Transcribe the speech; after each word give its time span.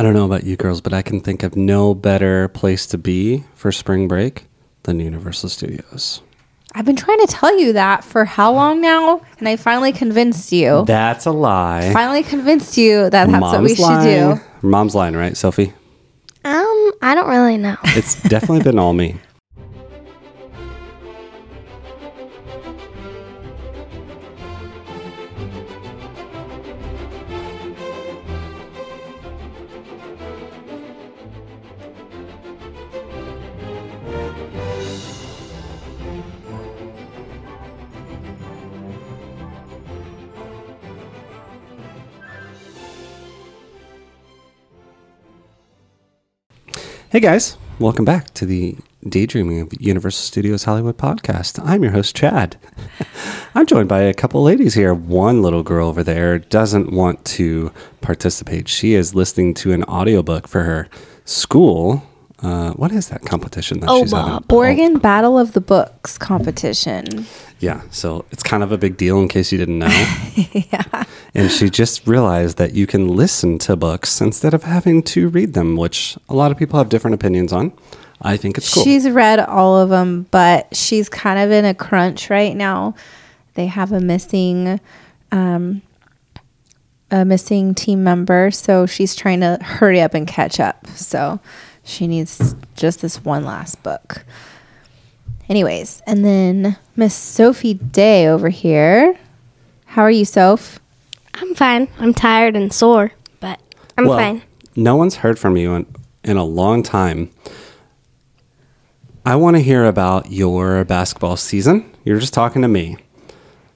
I 0.00 0.02
don't 0.02 0.14
know 0.14 0.24
about 0.24 0.44
you 0.44 0.56
girls, 0.56 0.80
but 0.80 0.94
I 0.94 1.02
can 1.02 1.20
think 1.20 1.42
of 1.42 1.56
no 1.56 1.94
better 1.94 2.48
place 2.48 2.86
to 2.86 2.96
be 2.96 3.44
for 3.54 3.70
spring 3.70 4.08
break 4.08 4.46
than 4.84 4.98
Universal 4.98 5.50
Studios. 5.50 6.22
I've 6.74 6.86
been 6.86 6.96
trying 6.96 7.18
to 7.18 7.26
tell 7.26 7.60
you 7.60 7.74
that 7.74 8.02
for 8.02 8.24
how 8.24 8.50
long 8.50 8.80
now? 8.80 9.20
And 9.38 9.46
I 9.46 9.56
finally 9.56 9.92
convinced 9.92 10.52
you. 10.52 10.86
That's 10.86 11.26
a 11.26 11.32
lie. 11.32 11.92
finally 11.92 12.22
convinced 12.22 12.78
you 12.78 13.10
that 13.10 13.28
that's 13.28 13.42
what 13.42 13.60
we 13.62 13.74
should 13.74 14.00
do. 14.00 14.40
Mom's 14.62 14.94
lying, 14.94 15.14
right, 15.16 15.36
Sophie? 15.36 15.74
Um, 16.46 16.92
I 17.02 17.14
don't 17.14 17.28
really 17.28 17.58
know. 17.58 17.76
It's 17.84 18.22
definitely 18.22 18.62
been 18.62 18.78
all 18.78 18.94
me. 18.94 19.16
Hey 47.10 47.18
guys, 47.18 47.58
welcome 47.80 48.04
back 48.04 48.32
to 48.34 48.46
the 48.46 48.76
Daydreaming 49.02 49.58
of 49.62 49.72
Universal 49.80 50.22
Studios 50.22 50.62
Hollywood 50.62 50.96
podcast. 50.96 51.60
I'm 51.60 51.82
your 51.82 51.90
host, 51.90 52.14
Chad. 52.14 52.56
I'm 53.56 53.66
joined 53.66 53.88
by 53.88 54.02
a 54.02 54.14
couple 54.14 54.44
ladies 54.44 54.74
here. 54.74 54.94
One 54.94 55.42
little 55.42 55.64
girl 55.64 55.88
over 55.88 56.04
there 56.04 56.38
doesn't 56.38 56.92
want 56.92 57.24
to 57.24 57.72
participate. 58.00 58.68
She 58.68 58.94
is 58.94 59.12
listening 59.12 59.54
to 59.54 59.72
an 59.72 59.82
audiobook 59.86 60.46
for 60.46 60.62
her 60.62 60.88
school. 61.24 62.08
Uh, 62.42 62.72
what 62.72 62.90
is 62.90 63.08
that 63.08 63.22
competition 63.22 63.80
that 63.80 63.90
she's 63.90 64.12
having? 64.12 64.44
Oregon 64.48 64.98
Battle 64.98 65.38
of 65.38 65.52
the 65.52 65.60
Books 65.60 66.16
competition. 66.16 67.26
Yeah, 67.58 67.82
so 67.90 68.24
it's 68.30 68.42
kind 68.42 68.62
of 68.62 68.72
a 68.72 68.78
big 68.78 68.96
deal 68.96 69.20
in 69.20 69.28
case 69.28 69.52
you 69.52 69.58
didn't 69.58 69.78
know. 69.78 69.86
yeah. 70.52 71.04
And 71.34 71.50
she 71.50 71.68
just 71.68 72.06
realized 72.06 72.56
that 72.56 72.72
you 72.72 72.86
can 72.86 73.08
listen 73.08 73.58
to 73.60 73.76
books 73.76 74.20
instead 74.22 74.54
of 74.54 74.64
having 74.64 75.02
to 75.04 75.28
read 75.28 75.52
them, 75.52 75.76
which 75.76 76.16
a 76.30 76.34
lot 76.34 76.50
of 76.50 76.56
people 76.56 76.78
have 76.78 76.88
different 76.88 77.14
opinions 77.14 77.52
on. 77.52 77.72
I 78.22 78.36
think 78.36 78.56
it's 78.56 78.72
cool. 78.72 78.84
She's 78.84 79.08
read 79.08 79.40
all 79.40 79.76
of 79.76 79.90
them, 79.90 80.26
but 80.30 80.74
she's 80.74 81.08
kind 81.08 81.38
of 81.38 81.50
in 81.50 81.64
a 81.66 81.74
crunch 81.74 82.30
right 82.30 82.56
now. 82.56 82.94
They 83.54 83.66
have 83.66 83.92
a 83.92 84.00
missing, 84.00 84.80
um, 85.30 85.82
a 87.10 87.24
missing 87.24 87.74
team 87.74 88.02
member, 88.02 88.50
so 88.50 88.86
she's 88.86 89.14
trying 89.14 89.40
to 89.40 89.58
hurry 89.60 90.00
up 90.00 90.14
and 90.14 90.26
catch 90.26 90.60
up. 90.60 90.86
So 90.88 91.40
she 91.90 92.06
needs 92.06 92.54
just 92.76 93.00
this 93.02 93.24
one 93.24 93.44
last 93.44 93.82
book. 93.82 94.24
Anyways, 95.48 96.00
and 96.06 96.24
then 96.24 96.76
Miss 96.94 97.14
Sophie 97.14 97.74
Day 97.74 98.28
over 98.28 98.48
here. 98.48 99.18
How 99.86 100.02
are 100.02 100.10
you, 100.10 100.24
Soph? 100.24 100.78
I'm 101.34 101.54
fine. 101.54 101.88
I'm 101.98 102.14
tired 102.14 102.54
and 102.54 102.72
sore, 102.72 103.12
but 103.40 103.60
I'm 103.98 104.06
well, 104.06 104.16
fine. 104.16 104.42
No 104.76 104.94
one's 104.94 105.16
heard 105.16 105.38
from 105.38 105.56
you 105.56 105.74
in, 105.74 105.86
in 106.22 106.36
a 106.36 106.44
long 106.44 106.84
time. 106.84 107.30
I 109.26 109.34
want 109.36 109.56
to 109.56 109.62
hear 109.62 109.84
about 109.84 110.30
your 110.30 110.84
basketball 110.84 111.36
season. 111.36 111.92
You're 112.04 112.20
just 112.20 112.32
talking 112.32 112.62
to 112.62 112.68
me. 112.68 112.96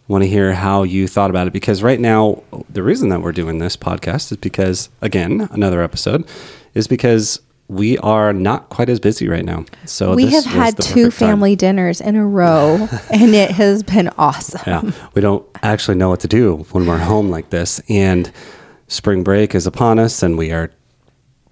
Want 0.07 0.23
to 0.23 0.29
hear 0.29 0.53
how 0.55 0.83
you 0.85 1.09
thought 1.09 1.31
about 1.31 1.47
it 1.47 1.53
because 1.53 1.83
right 1.83 1.99
now, 1.99 2.43
the 2.69 2.83
reason 2.83 3.09
that 3.09 3.23
we're 3.23 3.33
doing 3.33 3.59
this 3.59 3.77
podcast 3.77 4.31
is 4.31 4.39
because, 4.39 4.91
again, 5.01 5.49
another 5.51 5.83
episode, 5.83 6.29
is 6.75 6.87
because 6.87 7.41
we 7.69 7.97
are 7.99 8.33
not 8.33 8.69
quite 8.69 8.89
as 8.89 9.01
busy 9.01 9.27
right 9.29 9.45
now. 9.45 9.65
So 9.87 10.15
we 10.15 10.27
this 10.27 10.45
have 10.45 10.55
was 10.55 10.55
had 10.55 10.77
two 10.77 11.05
perfect 11.07 11.19
time. 11.19 11.29
family 11.31 11.57
dinners 11.57 12.01
in 12.01 12.15
a 12.17 12.27
row, 12.27 12.89
and 13.11 13.35
it 13.35 13.51
has 13.53 13.83
been 13.83 14.09
awesome. 14.19 14.61
Yeah, 14.67 14.91
we 15.15 15.23
don't 15.23 15.47
actually 15.63 15.97
know 15.97 16.09
what 16.11 16.21
to 16.21 16.29
do 16.29 16.67
when 16.73 16.87
we're 16.87 16.99
home 16.99 17.31
like 17.31 17.51
this, 17.51 17.81
and 17.89 18.31
spring 18.89 19.23
break 19.25 19.55
is 19.55 19.67
upon 19.67 19.99
us, 19.99 20.23
and 20.23 20.37
we 20.37 20.53
are 20.53 20.71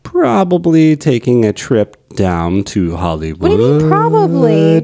probably 0.02 0.96
taking 0.96 1.44
a 1.44 1.52
trip 1.52 1.96
down 2.10 2.64
to 2.64 2.96
Hollywood. 2.96 3.40
What 3.50 3.56
do 3.56 3.62
you 3.62 3.78
mean, 3.78 3.88
probably? 3.88 4.80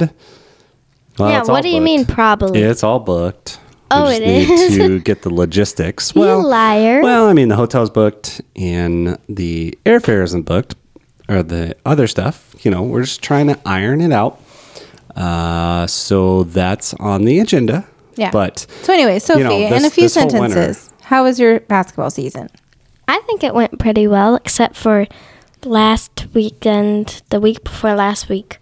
Well, 1.19 1.31
yeah, 1.31 1.43
what 1.45 1.63
do 1.63 1.69
you 1.69 1.81
mean, 1.81 2.07
probably? 2.07 2.63
It's 2.63 2.83
all 2.85 3.01
booked. 3.01 3.59
Oh, 3.91 4.05
we 4.05 4.11
just 4.19 4.23
it 4.23 4.27
need 4.27 4.51
is? 4.51 4.77
to 4.77 5.01
get 5.05 5.23
the 5.23 5.31
logistics. 5.31 6.15
You 6.15 6.21
Well, 6.21 6.47
liar. 6.47 7.03
Well, 7.03 7.27
I 7.27 7.33
mean, 7.33 7.49
the 7.49 7.57
hotel's 7.57 7.91
booked 7.91 8.41
and 8.55 9.19
the 9.29 9.77
airfare 9.87 10.23
isn't 10.23 10.43
booked, 10.43 10.77
or 11.29 11.43
the 11.43 11.77
other 11.85 12.07
stuff. 12.07 12.55
You 12.65 12.71
know, 12.71 12.83
we're 12.83 13.03
just 13.03 13.23
trying 13.23 13.47
to 13.49 13.59
iron 13.67 14.01
it 14.01 14.13
out. 14.13 14.41
Uh, 15.17 15.87
so 15.87 16.45
that's 16.45 16.95
on 16.95 17.25
the 17.25 17.39
agenda. 17.41 17.87
Yeah. 18.17 18.31
But 18.31 18.67
So 18.83 18.93
anyway, 18.93 19.19
Sophie, 19.19 19.43
know, 19.45 19.51
in 19.57 19.85
a 19.85 19.91
few 19.91 20.05
this 20.05 20.17
winter- 20.17 20.31
sentences, 20.39 20.93
how 21.03 21.25
was 21.25 21.39
your 21.41 21.61
basketball 21.61 22.11
season? 22.11 22.49
I 23.07 23.21
think 23.21 23.43
it 23.43 23.55
went 23.55 23.79
pretty 23.79 24.07
well, 24.07 24.35
except 24.37 24.77
for 24.77 25.07
last 25.65 26.27
weekend, 26.35 27.23
the 27.31 27.41
week 27.41 27.65
before 27.65 27.95
last 27.95 28.29
week. 28.29 28.59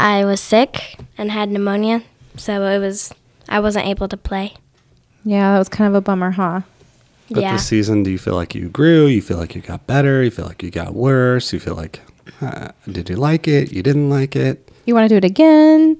I 0.00 0.24
was 0.24 0.40
sick 0.40 0.98
and 1.16 1.30
had 1.30 1.48
pneumonia, 1.50 2.02
so 2.36 2.64
it 2.64 2.78
was 2.80 3.12
I 3.48 3.60
wasn't 3.60 3.86
able 3.86 4.08
to 4.08 4.16
play. 4.16 4.54
Yeah, 5.24 5.52
that 5.52 5.58
was 5.58 5.68
kind 5.68 5.88
of 5.88 5.94
a 5.94 6.00
bummer, 6.00 6.32
huh? 6.32 6.62
But 7.30 7.42
yeah. 7.42 7.52
this 7.52 7.66
season, 7.66 8.02
do 8.02 8.10
you 8.10 8.18
feel 8.18 8.34
like 8.34 8.54
you 8.54 8.68
grew? 8.68 9.06
You 9.06 9.22
feel 9.22 9.38
like 9.38 9.54
you 9.54 9.60
got 9.62 9.86
better? 9.86 10.22
You 10.22 10.30
feel 10.30 10.46
like 10.46 10.62
you 10.62 10.70
got 10.70 10.94
worse? 10.94 11.52
You 11.52 11.60
feel 11.60 11.74
like, 11.74 12.00
uh, 12.40 12.68
did 12.90 13.08
you 13.08 13.16
like 13.16 13.48
it? 13.48 13.72
You 13.72 13.82
didn't 13.82 14.10
like 14.10 14.36
it? 14.36 14.70
You 14.84 14.94
want 14.94 15.08
to 15.08 15.08
do 15.08 15.16
it 15.16 15.24
again? 15.24 15.96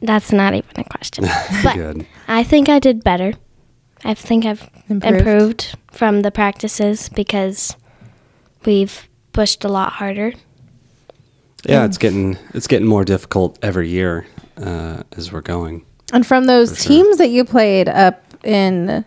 That's 0.00 0.32
not 0.32 0.54
even 0.54 0.70
a 0.76 0.84
question. 0.84 1.24
But 1.64 1.74
Good. 1.74 2.06
I 2.28 2.44
think 2.44 2.68
I 2.68 2.78
did 2.78 3.02
better. 3.04 3.32
I 4.04 4.14
think 4.14 4.44
I've 4.44 4.68
Improved. 4.88 5.16
improved. 5.18 5.74
from 5.92 6.22
the 6.22 6.30
practices 6.30 7.08
because 7.08 7.76
we've 8.64 9.08
pushed 9.32 9.64
a 9.64 9.68
lot 9.68 9.92
harder. 9.92 10.32
Yeah, 11.64 11.84
it's 11.84 11.98
getting 11.98 12.36
it's 12.54 12.66
getting 12.66 12.88
more 12.88 13.04
difficult 13.04 13.58
every 13.62 13.88
year 13.88 14.26
uh, 14.56 15.02
as 15.16 15.32
we're 15.32 15.40
going. 15.42 15.84
And 16.12 16.26
from 16.26 16.46
those 16.46 16.70
For 16.70 16.82
sure. 16.82 16.88
teams 16.88 17.18
that 17.18 17.28
you 17.28 17.44
played 17.44 17.88
up 17.88 18.22
in 18.44 19.04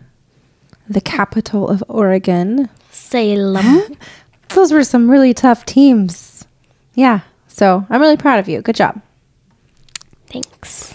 the 0.88 1.00
capital 1.00 1.68
of 1.68 1.82
Oregon, 1.88 2.68
Salem. 2.90 3.96
those 4.50 4.72
were 4.72 4.84
some 4.84 5.10
really 5.10 5.34
tough 5.34 5.64
teams. 5.66 6.46
Yeah. 6.94 7.20
So 7.48 7.86
I'm 7.88 8.00
really 8.00 8.16
proud 8.16 8.38
of 8.38 8.48
you. 8.48 8.62
Good 8.62 8.76
job. 8.76 9.00
Thanks. 10.26 10.94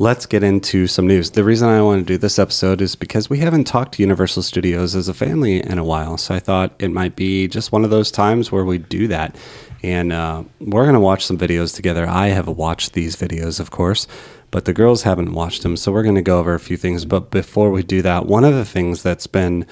Let's 0.00 0.26
get 0.26 0.44
into 0.44 0.86
some 0.86 1.08
news. 1.08 1.32
The 1.32 1.42
reason 1.42 1.68
I 1.68 1.82
want 1.82 2.00
to 2.00 2.04
do 2.04 2.18
this 2.18 2.38
episode 2.38 2.80
is 2.80 2.94
because 2.94 3.28
we 3.28 3.38
haven't 3.38 3.64
talked 3.64 3.94
to 3.94 4.02
Universal 4.02 4.44
Studios 4.44 4.94
as 4.94 5.08
a 5.08 5.14
family 5.14 5.60
in 5.60 5.76
a 5.76 5.82
while. 5.82 6.16
So 6.18 6.34
I 6.36 6.38
thought 6.38 6.72
it 6.78 6.92
might 6.92 7.16
be 7.16 7.48
just 7.48 7.72
one 7.72 7.84
of 7.84 7.90
those 7.90 8.12
times 8.12 8.52
where 8.52 8.64
we 8.64 8.78
do 8.78 9.08
that. 9.08 9.34
And 9.82 10.12
uh, 10.12 10.44
we're 10.60 10.84
going 10.84 10.94
to 10.94 11.00
watch 11.00 11.24
some 11.24 11.36
videos 11.36 11.74
together. 11.74 12.06
I 12.06 12.28
have 12.28 12.46
watched 12.46 12.92
these 12.92 13.16
videos, 13.16 13.58
of 13.58 13.72
course, 13.72 14.06
but 14.50 14.64
the 14.64 14.72
girls 14.72 15.02
haven't 15.02 15.32
watched 15.32 15.62
them. 15.62 15.76
So 15.76 15.92
we're 15.92 16.02
going 16.02 16.14
to 16.14 16.22
go 16.22 16.38
over 16.38 16.54
a 16.54 16.60
few 16.60 16.76
things. 16.76 17.04
But 17.04 17.30
before 17.30 17.70
we 17.70 17.82
do 17.82 18.02
that, 18.02 18.26
one 18.26 18.44
of 18.44 18.54
the 18.54 18.64
things 18.64 19.02
that's 19.02 19.26
been 19.26 19.66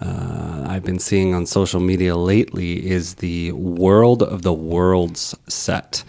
uh, 0.00 0.66
I've 0.68 0.84
been 0.84 0.98
seeing 0.98 1.34
on 1.34 1.46
social 1.46 1.80
media 1.80 2.16
lately 2.16 2.86
is 2.88 3.14
the 3.16 3.52
War 3.52 4.04
of 4.04 4.42
the 4.42 4.52
Worlds 4.52 5.34
set 5.48 6.04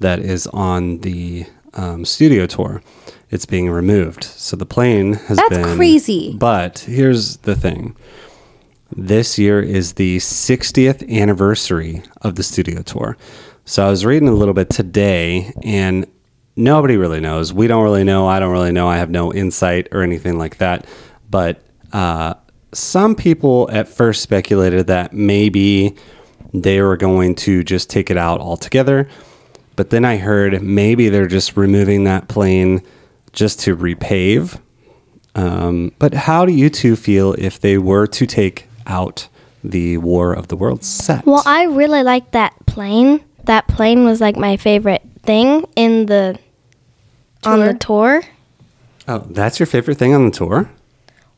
that 0.00 0.18
is 0.20 0.46
on 0.48 0.98
the 0.98 1.46
um, 1.74 2.04
studio 2.04 2.46
tour. 2.46 2.82
It's 3.30 3.46
being 3.46 3.70
removed. 3.70 4.24
So 4.24 4.56
the 4.56 4.66
plane 4.66 5.14
has 5.14 5.36
That's 5.36 5.50
been. 5.50 5.76
crazy. 5.76 6.34
But 6.38 6.80
here's 6.80 7.38
the 7.38 7.56
thing 7.56 7.96
this 8.96 9.38
year 9.38 9.60
is 9.60 9.94
the 9.94 10.18
60th 10.18 11.08
anniversary 11.10 12.02
of 12.22 12.36
the 12.36 12.44
studio 12.44 12.82
tour. 12.82 13.16
So 13.64 13.84
I 13.84 13.90
was 13.90 14.04
reading 14.04 14.28
a 14.28 14.32
little 14.34 14.54
bit 14.54 14.70
today, 14.70 15.52
and 15.62 16.06
nobody 16.56 16.96
really 16.96 17.20
knows. 17.20 17.52
We 17.52 17.66
don't 17.66 17.82
really 17.82 18.04
know. 18.04 18.26
I 18.26 18.38
don't 18.38 18.52
really 18.52 18.72
know. 18.72 18.88
I 18.88 18.96
have 18.96 19.10
no 19.10 19.32
insight 19.32 19.88
or 19.92 20.02
anything 20.02 20.38
like 20.38 20.58
that. 20.58 20.86
But 21.30 21.62
uh, 21.92 22.34
some 22.72 23.14
people 23.14 23.68
at 23.72 23.88
first 23.88 24.22
speculated 24.22 24.86
that 24.88 25.12
maybe 25.12 25.96
they 26.52 26.80
were 26.80 26.96
going 26.96 27.34
to 27.34 27.64
just 27.64 27.90
take 27.90 28.10
it 28.10 28.16
out 28.16 28.40
altogether. 28.40 29.08
But 29.76 29.90
then 29.90 30.04
I 30.04 30.16
heard 30.16 30.62
maybe 30.62 31.08
they're 31.08 31.26
just 31.26 31.56
removing 31.56 32.04
that 32.04 32.28
plane 32.28 32.82
just 33.32 33.60
to 33.60 33.76
repave. 33.76 34.60
Um, 35.34 35.92
but 35.98 36.14
how 36.14 36.46
do 36.46 36.52
you 36.52 36.70
two 36.70 36.94
feel 36.94 37.32
if 37.34 37.60
they 37.60 37.76
were 37.76 38.06
to 38.06 38.26
take 38.26 38.68
out 38.86 39.26
the 39.64 39.96
War 39.98 40.32
of 40.32 40.46
the 40.46 40.56
Worlds 40.56 40.86
set? 40.86 41.26
Well, 41.26 41.42
I 41.44 41.64
really 41.64 42.04
like 42.04 42.30
that 42.32 42.54
plane. 42.66 43.24
That 43.44 43.66
plane 43.66 44.04
was 44.04 44.20
like 44.20 44.36
my 44.36 44.56
favorite 44.56 45.02
thing 45.22 45.66
in 45.74 46.06
the 46.06 46.38
on 47.46 47.60
the 47.60 47.74
tour. 47.74 48.22
oh, 49.08 49.18
that's 49.30 49.58
your 49.58 49.66
favorite 49.66 49.98
thing 49.98 50.14
on 50.14 50.24
the 50.24 50.30
tour? 50.30 50.70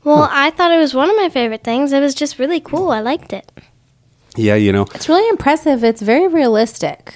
Well, 0.04 0.28
I 0.30 0.50
thought 0.50 0.70
it 0.70 0.78
was 0.78 0.94
one 0.94 1.10
of 1.10 1.16
my 1.16 1.28
favorite 1.28 1.64
things. 1.64 1.92
It 1.92 2.00
was 2.00 2.14
just 2.14 2.38
really 2.38 2.60
cool. 2.60 2.90
I 2.90 3.00
liked 3.00 3.32
it. 3.32 3.50
Yeah, 4.36 4.54
you 4.54 4.70
know, 4.72 4.86
It's 4.94 5.08
really 5.08 5.28
impressive. 5.28 5.82
It's 5.82 6.00
very 6.02 6.28
realistic. 6.28 7.14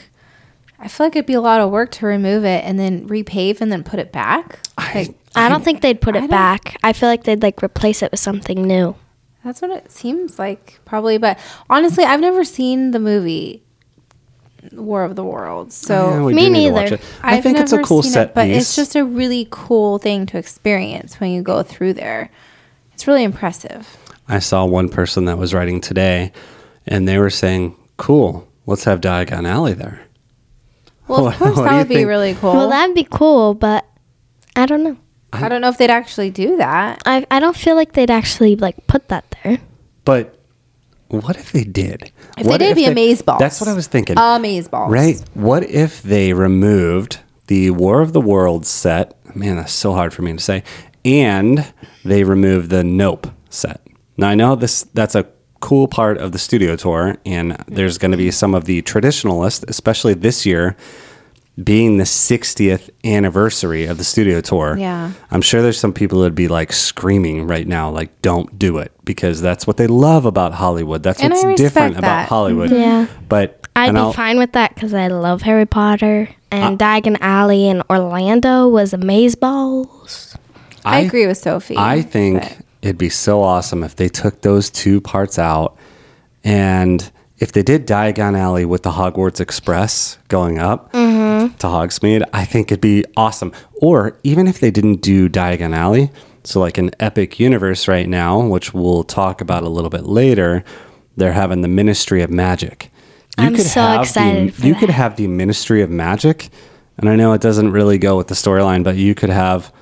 I 0.79 0.89
feel 0.89 1.07
like 1.07 1.15
it'd 1.15 1.27
be 1.27 1.35
a 1.35 1.41
lot 1.41 1.61
of 1.61 1.71
work 1.71 1.91
to 1.93 2.07
remove 2.07 2.45
it 2.45 2.65
and 2.65 2.79
then 2.79 3.07
repave 3.09 3.61
and 3.61 3.71
then 3.71 3.85
put 3.85 4.01
it 4.01 4.11
back. 4.13 4.59
Like, 4.79 5.15
I 5.37 5.49
don't 5.51 5.63
think 5.63 5.83
they'd 5.83 6.01
put 6.01 6.15
I 6.17 6.19
it 6.19 6.21
don't- 6.23 6.31
back. 6.31 6.77
I 6.83 6.93
feel 6.95 7.09
like 7.09 7.25
they'd 7.25 7.43
like 7.43 7.63
replace 7.63 8.03
it 8.03 8.11
with 8.11 8.19
something 8.21 8.63
new. 8.67 8.97
that's 9.45 9.61
what 9.63 9.71
it 9.71 9.93
seems 9.93 10.39
like, 10.39 10.81
probably. 10.85 11.19
But 11.19 11.39
honestly, 11.69 12.05
I've 12.05 12.21
never 12.21 12.43
seen 12.43 12.91
the 12.93 12.99
movie 12.99 13.63
War 14.73 15.05
of 15.05 15.17
the 15.17 15.25
Worlds. 15.25 15.75
So 15.75 16.29
Yeah, 16.29 16.35
Me 16.35 16.45
do 16.47 16.51
need 16.51 16.65
to 16.69 16.71
watch 16.73 16.91
neither. 16.91 17.03
I 17.23 17.37
I've 17.37 17.43
think 17.43 17.59
it's 17.59 17.73
a 17.73 17.83
cool 17.83 18.03
set 18.03 18.29
it, 18.31 18.35
but 18.35 18.45
piece. 18.47 18.57
it's 18.62 18.77
just 18.77 18.95
a 18.97 19.05
really 19.05 19.47
cool 19.51 19.99
thing 19.99 20.27
to 20.27 20.39
experience 20.39 21.19
when 21.21 21.31
you 21.31 21.43
go 21.43 21.62
through 21.62 21.95
there. 21.95 22.31
It's 22.93 23.07
really 23.07 23.25
impressive. 23.25 23.97
I 24.29 24.39
saw 24.39 24.65
one 24.65 24.89
person 24.89 25.25
that 25.25 25.39
was 25.39 25.53
writing 25.55 25.81
today, 25.81 26.33
and 26.87 27.09
they 27.09 27.19
were 27.19 27.31
saying, 27.31 27.75
"Cool, 27.97 28.47
let's 28.67 28.85
have 28.85 29.01
Diagon 29.01 29.49
Alley 29.49 29.73
there." 29.73 30.03
Well, 31.09 31.29
of 31.29 31.35
course, 31.39 31.56
that 31.56 31.71
you 31.73 31.77
would 31.79 31.89
be 31.89 31.95
think? 31.97 32.09
really 32.09 32.35
cool. 32.35 32.53
Well, 32.53 32.69
that'd 32.71 32.95
be 32.95 33.06
cool, 33.11 33.55
but 33.55 33.87
I 34.56 34.67
don't 34.67 34.83
know. 34.85 34.97
I 35.33 35.49
don't 35.49 35.61
know 35.61 35.69
if 35.69 35.79
they'd 35.79 35.91
actually 35.91 36.31
do 36.31 36.56
that. 36.59 37.03
I 37.06 37.25
I 37.31 37.41
don't 37.41 37.56
feel 37.56 37.77
like 37.77 37.93
they'd 37.93 38.11
actually 38.11 38.56
like 38.56 38.87
put 38.87 39.09
that 39.09 39.25
there. 39.43 39.59
But 40.05 40.40
what 41.11 41.37
if 41.37 41.53
they 41.53 41.65
did? 41.65 42.12
If 42.39 42.47
What 42.47 42.59
they 42.61 42.67
did, 42.67 42.77
it'd 42.77 42.77
be 42.77 42.85
amaze 42.87 43.21
balls. 43.21 43.41
That's 43.41 43.61
what 43.61 43.69
I 43.69 43.75
was 43.75 43.87
thinking. 43.89 44.17
Amaze 44.19 44.69
balls. 44.69 44.93
Right? 44.93 45.21
What 45.35 45.65
if 45.65 46.03
they 46.03 46.33
removed 46.33 47.19
the 47.49 47.71
War 47.71 48.01
of 48.01 48.12
the 48.12 48.21
Worlds 48.21 48.69
set? 48.69 49.17
Man, 49.35 49.57
that's 49.57 49.73
so 49.73 49.93
hard 49.93 50.15
for 50.15 50.23
me 50.23 50.33
to 50.33 50.39
say. 50.39 50.62
And 51.05 51.73
they 52.05 52.25
removed 52.25 52.71
the 52.71 52.85
Nope 52.85 53.27
set. 53.49 53.81
Now 54.17 54.29
I 54.29 54.35
know 54.35 54.55
this 54.55 54.85
that's 54.95 55.15
a 55.15 55.27
cool 55.61 55.89
part 55.89 56.19
of 56.19 56.33
the 56.33 56.39
studio 56.39 56.77
tour, 56.77 57.17
and 57.27 57.63
there's 57.67 57.99
going 57.99 58.13
to 58.13 58.17
be 58.17 58.31
some 58.31 58.55
of 58.55 58.65
the 58.65 58.83
traditionalists, 58.83 59.65
especially 59.69 60.15
this 60.15 60.47
year, 60.47 60.77
being 61.62 61.99
the 61.99 62.05
60th 62.05 62.88
anniversary 63.05 63.85
of 63.87 63.99
the 63.99 64.05
studio 64.05 64.41
tour. 64.41 64.76
Yeah. 64.79 65.12
I'm 65.31 65.43
sure 65.43 65.61
there's 65.62 65.79
some 65.79 65.93
people 65.93 66.20
that'd 66.20 66.35
be 66.35 66.49
like 66.49 66.73
screaming 66.73 67.47
right 67.47 67.67
now, 67.67 67.91
like, 67.91 68.23
don't 68.23 68.58
do 68.58 68.79
it, 68.79 68.93
because 69.05 69.41
that's 69.43 69.67
what 69.67 69.76
they 69.76 69.87
love 69.87 70.25
about 70.25 70.52
Hollywood. 70.55 71.02
That's 71.02 71.20
And 71.20 71.32
what's 71.32 71.44
I 71.44 71.49
respect 71.49 71.75
different 71.75 71.99
about. 71.99 72.29
Hollywood. 72.29 72.70
Mm-hmm. 72.70 72.81
Yeah. 72.81 73.06
But 73.29 73.67
I'd 73.76 73.93
be 73.93 73.99
I'll- 73.99 74.12
fine 74.12 74.38
with 74.38 74.52
that 74.52 74.75
because 74.75 74.94
I 74.94 75.08
love 75.08 75.43
Harry 75.43 75.67
Potter 75.67 76.29
and 76.50 76.79
Diagon 76.79 77.19
Alley 77.20 77.69
in 77.69 77.82
Orlando 77.91 78.69
was 78.69 78.93
Amazeballs. 78.93 80.37
I, 80.85 81.00
agree 81.00 81.26
with 81.26 81.37
Sophie. 81.38 81.76
I 81.76 82.00
think 82.03 82.41
but- 82.43 82.56
it'd 82.82 82.99
be 82.99 83.11
so 83.11 83.43
awesome 83.43 83.85
if 83.85 83.96
they 83.96 84.08
took 84.08 84.41
those 84.41 84.70
two 84.70 85.00
parts 85.00 85.38
out 85.38 85.76
and 86.43 87.11
if 87.38 87.53
they 87.53 87.62
did 87.62 87.87
Diagon 87.87 88.38
Alley 88.38 88.64
with 88.64 88.82
the 88.82 88.93
Hogwarts 88.93 89.41
Express 89.41 90.19
going 90.29 90.58
up 90.58 90.93
mm-hmm. 90.93 91.10
Mm-hmm. 91.49 91.57
to 91.59 91.67
Hogsmeade, 91.67 92.29
I 92.33 92.45
think 92.45 92.71
it'd 92.71 92.81
be 92.81 93.05
awesome. 93.17 93.53
Or 93.81 94.19
even 94.23 94.47
if 94.47 94.61
they 94.61 94.71
didn't 94.71 94.97
do 94.97 95.29
Diagon 95.29 95.75
Alley, 95.75 96.11
so 96.45 96.61
like 96.61 96.79
an 96.79 96.91
epic 97.01 97.39
universe 97.39 97.89
right 97.89 98.09
now, 98.09 98.41
which 98.41 98.73
we'll 98.73 99.05
talk 99.05 99.41
about 99.41 99.63
a 99.63 99.69
little 99.69 99.91
bit 99.91 100.05
later, 100.05 100.65
they're 101.17 101.33
having 101.33 101.61
the 101.61 101.69
Ministry 101.69 102.23
of 102.23 102.31
Magic. 102.31 102.91
I'm 103.39 103.57
so 103.57 103.81
have 103.81 104.03
excited 104.03 104.49
The, 104.49 104.53
for 104.53 104.67
you 104.67 104.75
could 104.75 104.91
have 104.91 105.17
the 105.17 105.27
Ministry 105.27 105.83
of 105.83 105.91
Magic, 105.91 106.49
and 106.97 107.09
I 107.09 107.17
know 107.17 107.33
it 107.33 107.41
doesn't 107.41 107.71
really 107.71 107.99
go 107.99 108.17
with 108.17 108.29
the 108.29 108.35
storyline, 108.35 108.85
but 108.85 108.97
you 108.97 109.15
could 109.15 109.31
have 109.31 109.73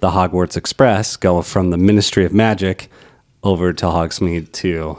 the 0.00 0.10
Hogwarts 0.10 0.56
Express 0.56 1.16
go 1.16 1.42
from 1.42 1.70
the 1.70 1.78
Ministry 1.78 2.24
of 2.24 2.32
Magic 2.32 2.88
over 3.42 3.72
to 3.72 3.86
Hogsmeade 3.86 4.52
too. 4.52 4.98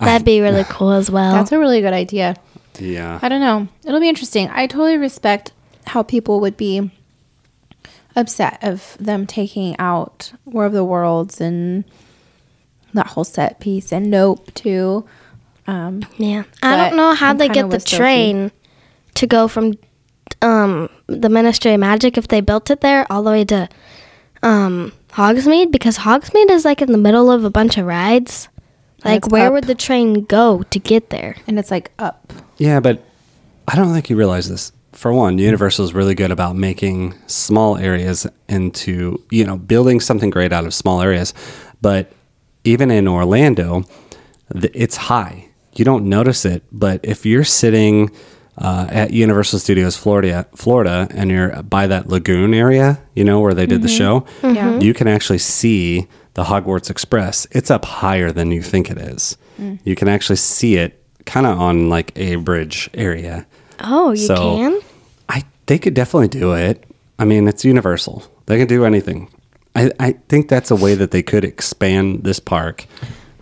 That'd 0.00 0.24
be 0.24 0.40
really 0.40 0.64
cool 0.64 0.92
as 0.92 1.10
well. 1.10 1.32
that's 1.32 1.52
a 1.52 1.58
really 1.58 1.80
good 1.80 1.92
idea. 1.92 2.34
Yeah. 2.78 3.18
I 3.22 3.28
don't 3.28 3.40
know. 3.40 3.68
It'll 3.84 4.00
be 4.00 4.08
interesting. 4.08 4.48
I 4.50 4.66
totally 4.66 4.96
respect 4.96 5.52
how 5.86 6.02
people 6.02 6.40
would 6.40 6.56
be 6.56 6.90
upset 8.16 8.58
of 8.62 8.96
them 8.98 9.26
taking 9.26 9.78
out 9.78 10.32
War 10.44 10.66
of 10.66 10.72
the 10.72 10.84
Worlds 10.84 11.40
and 11.40 11.84
that 12.92 13.08
whole 13.08 13.24
set 13.24 13.60
piece 13.60 13.92
and 13.92 14.10
Nope 14.10 14.52
too. 14.54 15.04
Um, 15.66 16.04
yeah. 16.16 16.44
I 16.62 16.76
don't 16.76 16.96
know 16.96 17.14
how 17.14 17.30
I'm 17.30 17.38
they 17.38 17.48
get 17.48 17.62
the 17.62 17.68
with 17.68 17.88
Sophie. 17.88 17.96
train 17.96 18.52
to 19.14 19.26
go 19.26 19.48
from 19.48 19.74
um, 20.42 20.88
the 21.06 21.28
Ministry 21.28 21.72
of 21.74 21.80
Magic 21.80 22.18
if 22.18 22.28
they 22.28 22.40
built 22.40 22.70
it 22.70 22.80
there 22.80 23.10
all 23.10 23.22
the 23.22 23.30
way 23.30 23.44
to 23.46 23.68
um, 24.42 24.92
Hogsmeade 25.10 25.72
because 25.72 25.98
Hogsmeade 25.98 26.50
is 26.50 26.64
like 26.64 26.82
in 26.82 26.92
the 26.92 26.98
middle 26.98 27.30
of 27.30 27.44
a 27.44 27.50
bunch 27.50 27.78
of 27.78 27.86
rides. 27.86 28.48
And 29.04 29.12
Like, 29.22 29.30
where 29.30 29.46
up. 29.48 29.52
would 29.52 29.64
the 29.64 29.74
train 29.74 30.24
go 30.24 30.62
to 30.62 30.78
get 30.78 31.10
there? 31.10 31.36
and 31.46 31.58
it's 31.58 31.70
like 31.70 31.90
up. 31.98 32.32
Yeah, 32.56 32.80
but 32.80 33.04
I 33.68 33.76
don't 33.76 33.92
think 33.92 34.08
you 34.10 34.16
realize 34.16 34.48
this. 34.48 34.72
For 34.92 35.12
one, 35.12 35.38
Universal 35.38 35.84
is 35.86 35.92
really 35.94 36.14
good 36.14 36.30
about 36.30 36.54
making 36.56 37.14
small 37.26 37.76
areas 37.76 38.26
into, 38.48 39.20
you 39.30 39.44
know, 39.44 39.56
building 39.56 40.00
something 40.00 40.30
great 40.30 40.52
out 40.52 40.64
of 40.66 40.72
small 40.72 41.00
areas. 41.02 41.34
But 41.82 42.12
even 42.62 42.90
in 42.92 43.08
Orlando, 43.08 43.84
the, 44.48 44.70
it's 44.80 44.96
high. 44.96 45.48
You 45.74 45.84
don't 45.84 46.08
notice 46.08 46.44
it, 46.44 46.62
but 46.70 47.00
if 47.02 47.26
you're 47.26 47.42
sitting 47.44 48.10
uh, 48.56 48.86
at 48.88 49.10
Universal 49.10 49.58
Studios 49.58 49.96
Florida, 49.96 50.46
Florida, 50.54 51.08
and 51.10 51.28
you're 51.28 51.60
by 51.64 51.88
that 51.88 52.08
lagoon 52.08 52.54
area, 52.54 53.00
you 53.16 53.24
know, 53.24 53.40
where 53.40 53.52
they 53.52 53.66
did 53.66 53.82
the 53.82 53.88
show, 53.88 54.24
Yeah. 54.44 54.78
you 54.78 54.94
can 54.94 55.08
actually 55.08 55.38
see 55.40 56.06
the 56.34 56.44
Hogwarts 56.44 56.90
Express. 56.90 57.46
It's 57.52 57.70
up 57.70 57.84
higher 57.84 58.30
than 58.32 58.50
you 58.50 58.62
think 58.62 58.90
it 58.90 58.98
is. 58.98 59.36
Mm. 59.60 59.78
You 59.84 59.94
can 59.94 60.08
actually 60.08 60.36
see 60.36 60.76
it 60.76 61.00
kind 61.26 61.46
of 61.46 61.58
on 61.60 61.88
like 61.88 62.12
a 62.16 62.36
bridge 62.36 62.90
area. 62.94 63.46
Oh, 63.80 64.10
you 64.10 64.26
So- 64.26 64.56
can? 64.56 64.80
I 65.28 65.42
they 65.66 65.78
could 65.78 65.94
definitely 65.94 66.28
do 66.28 66.52
it. 66.52 66.84
I 67.18 67.24
mean, 67.24 67.48
it's 67.48 67.64
Universal. 67.64 68.24
They 68.46 68.58
can 68.58 68.66
do 68.66 68.84
anything. 68.84 69.28
I, 69.76 69.90
I 69.98 70.12
think 70.28 70.48
that's 70.48 70.70
a 70.70 70.76
way 70.76 70.94
that 70.94 71.10
they 71.10 71.22
could 71.22 71.44
expand 71.44 72.24
this 72.24 72.38
park. 72.38 72.86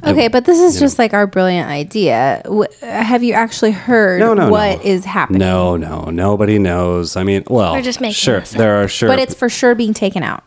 Okay, 0.04 0.26
but 0.28 0.44
this 0.46 0.58
is 0.58 0.80
just 0.80 0.98
like 0.98 1.12
our 1.14 1.26
brilliant 1.28 1.68
idea. 1.70 2.42
Have 2.82 3.22
you 3.22 3.34
actually 3.34 3.70
heard 3.70 4.18
No, 4.18 4.34
no, 4.34 4.50
what 4.50 4.78
no. 4.78 4.84
is 4.84 5.04
happening? 5.04 5.38
No, 5.38 5.76
no, 5.76 6.04
nobody 6.06 6.58
knows. 6.58 7.16
I 7.16 7.22
mean, 7.22 7.44
well, 7.48 7.72
We're 7.74 7.82
just 7.82 8.00
making 8.00 8.14
sure 8.14 8.40
there 8.40 8.82
are 8.82 8.88
sure, 8.88 9.08
But 9.08 9.20
it's 9.20 9.34
for 9.34 9.48
sure 9.48 9.74
being 9.76 9.94
taken 9.94 10.22
out. 10.24 10.42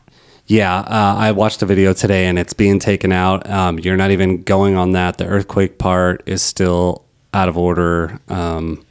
Yeah. 0.47 0.77
Uh, 0.79 1.15
I 1.17 1.31
watched 1.31 1.61
a 1.61 1.65
video 1.65 1.93
today, 1.93 2.27
and 2.27 2.37
it's 2.37 2.53
being 2.53 2.79
taken 2.79 3.11
out. 3.11 3.49
Um, 3.49 3.79
you're 3.79 3.97
not 3.97 4.11
even 4.11 4.41
going 4.43 4.75
on 4.75 4.91
that. 4.91 5.17
The 5.17 5.25
earthquake 5.25 5.77
part 5.77 6.23
is 6.25 6.41
still 6.41 7.03
out 7.33 7.49
of 7.49 7.57
order. 7.57 8.19
Um, 8.29 8.85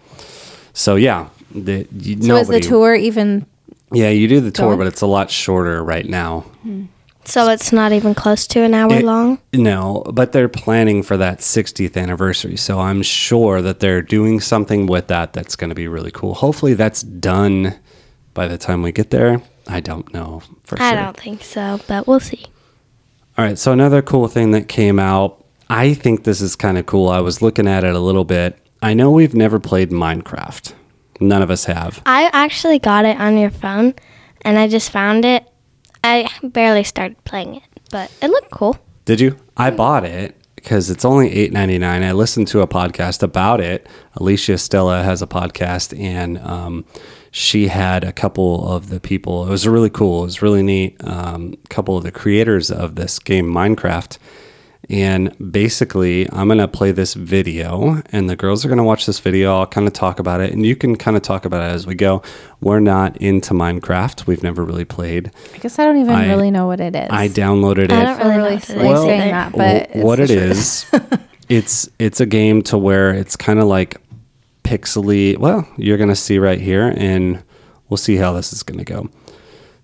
so 0.73 0.97
yeah, 0.97 1.29
the, 1.55 1.87
you, 1.97 2.21
So 2.23 2.37
is 2.37 2.49
the 2.49 2.61
tour 2.61 2.95
even? 2.95 3.47
Yeah, 3.93 4.11
you 4.11 4.27
do 4.29 4.41
the 4.41 4.51
tour, 4.51 4.69
Going? 4.69 4.79
but 4.79 4.87
it's 4.89 5.03
a 5.03 5.07
lot 5.07 5.31
shorter 5.31 5.83
right 5.85 6.05
now. 6.07 6.45
So 7.27 7.49
it's 7.49 7.73
not 7.73 7.93
even 7.93 8.15
close 8.15 8.47
to 8.49 8.61
an 8.61 8.75
hour 8.75 8.93
It- 8.93 9.05
long? 9.05 9.39
No, 9.55 10.03
but 10.13 10.33
they're 10.33 10.49
planning 10.49 11.03
for 11.03 11.17
that 11.17 11.39
60th 11.39 11.97
anniversary. 11.97 12.57
So 12.57 12.81
I'm 12.81 13.03
sure 13.03 13.63
that 13.63 13.81
they're 13.81 14.03
doing 14.03 14.41
something 14.41 14.87
with 14.87 15.07
that 15.07 15.33
that's 15.33 15.57
going 15.57 15.71
to 15.71 15.75
be 15.75 15.89
really 15.89 16.11
cool. 16.11 16.35
Hopefully 16.35 16.75
that's 16.75 17.03
done 17.03 17.77
by 18.35 18.47
the 18.49 18.59
time 18.59 18.83
we 18.83 18.91
get 18.93 19.11
there. 19.11 19.41
I 19.69 19.81
don't 19.81 20.13
know 20.13 20.43
for 20.65 20.77
I 20.81 20.91
sure. 20.91 20.99
I 20.99 21.03
don't 21.03 21.17
think 21.17 21.43
so, 21.43 21.81
but 21.87 22.07
we'll 22.07 22.21
see. 22.21 22.45
All 23.37 23.45
right, 23.45 23.59
so 23.59 23.73
another 23.73 24.03
cool 24.03 24.29
thing 24.29 24.53
that 24.53 24.69
came 24.69 24.99
out, 24.99 25.45
I 25.69 25.95
think 25.95 26.25
this 26.25 26.41
is 26.41 26.55
kind 26.55 26.79
of 26.79 26.87
cool. 26.87 27.09
I 27.09 27.21
was 27.21 27.43
looking 27.43 27.67
at 27.67 27.83
it 27.83 27.95
a 27.95 27.99
little 27.99 28.25
bit. 28.25 28.59
I 28.83 28.95
know 28.95 29.11
we've 29.11 29.35
never 29.35 29.59
played 29.59 29.91
Minecraft. 29.91 30.73
None 31.21 31.43
of 31.43 31.51
us 31.51 31.65
have. 31.65 32.03
I 32.07 32.31
actually 32.33 32.79
got 32.79 33.05
it 33.05 33.19
on 33.19 33.39
your 33.39 33.51
phone 33.51 33.95
and 34.43 34.59
I 34.59 34.69
just 34.69 34.91
found 34.91 35.25
it. 35.25 35.49
I 36.03 36.29
barely 36.43 36.85
started 36.85 37.23
playing 37.25 37.57
it, 37.57 37.63
but 37.91 38.13
it 38.21 38.29
looked 38.29 38.51
cool. 38.51 38.79
Did 39.05 39.21
you? 39.21 39.37
I 39.57 39.71
bought 39.71 40.05
it 40.05 40.37
because 40.57 40.91
it's 40.91 41.05
only 41.05 41.31
eight 41.33 41.53
ninety 41.53 41.79
nine. 41.79 42.03
I 42.03 42.13
listened 42.13 42.49
to 42.49 42.61
a 42.61 42.67
podcast 42.67 43.23
about 43.23 43.61
it. 43.61 43.87
Alicia 44.15 44.59
Stella 44.59 45.03
has 45.03 45.23
a 45.23 45.27
podcast, 45.27 45.99
and 45.99 46.39
um, 46.39 46.85
she 47.37 47.67
had 47.67 48.05
a 48.05 48.13
couple 48.13 48.65
of 48.73 48.91
the 48.91 49.01
people. 49.01 49.45
It 49.45 49.51
was 49.51 49.67
really 49.67 49.91
cool. 49.91 50.23
It 50.23 50.27
was 50.27 50.41
really 50.41 50.63
neat. 50.63 50.97
Um, 51.03 51.55
a 51.65 51.69
couple 51.69 51.97
of 51.97 52.05
the 52.05 52.13
creators 52.13 52.71
of 52.71 52.95
this 52.95 53.19
game, 53.19 53.47
Minecraft. 53.47 54.19
And 54.89 55.35
basically, 55.51 56.31
I'm 56.31 56.47
going 56.47 56.59
to 56.59 56.69
play 56.69 56.93
this 56.93 57.15
video, 57.15 58.03
and 58.13 58.31
the 58.31 58.37
girls 58.37 58.65
are 58.65 58.69
going 58.69 58.79
to 58.79 58.85
watch 58.85 59.07
this 59.07 59.19
video. 59.19 59.57
I'll 59.57 59.67
kind 59.67 59.87
of 59.89 59.95
talk 59.95 60.21
about 60.21 60.41
it, 60.43 60.53
and 60.53 60.65
you 60.65 60.77
can 60.77 60.95
kind 60.95 61.17
of 61.17 61.25
talk 61.25 61.45
about 61.45 61.63
it 61.69 61.75
as 61.75 61.87
we 61.89 61.95
go. 61.97 62.23
We're 62.61 62.81
not 62.81 63.17
into 63.17 63.53
Minecraft. 63.55 64.27
We've 64.29 64.43
never 64.45 64.63
really 64.63 64.85
played. 64.85 65.33
I 65.55 65.59
guess 65.59 65.79
I 65.81 65.85
don't 65.87 65.97
even 65.97 66.15
I- 66.15 66.29
really 66.29 66.53
know 66.53 66.67
what 66.69 66.81
it 66.81 66.95
is. 66.95 67.09
I 67.11 67.29
downloaded 67.29 67.85
it. 67.87 67.93
I 67.93 68.05
don't 68.05 68.19
really, 68.19 68.37
really 68.37 68.49
know 68.51 68.55
what 68.55 68.63
silly 68.65 68.79
it 68.79 68.85
is 68.85 68.93
Well- 68.93 69.05
saying 69.07 69.31
that, 69.31 69.53
but 69.53 69.91
Wh- 69.91 70.05
what 70.05 70.21
it 70.21 70.31
is, 70.31 70.87
it's 71.49 71.89
it's 71.99 72.21
a 72.21 72.27
game 72.27 72.63
to 72.65 72.79
where 72.79 73.11
it's 73.11 73.37
kind 73.37 73.59
of 73.59 73.65
like 73.67 73.97
pixely. 74.65 75.39
Well, 75.39 75.69
you're 75.77 75.99
gonna 75.99 76.17
see 76.17 76.39
right 76.39 76.61
here, 76.61 76.93
and 76.97 77.45
we'll 77.89 77.99
see 77.99 78.17
how 78.17 78.33
this 78.33 78.53
is 78.53 78.63
gonna 78.63 78.85
go. 78.85 79.09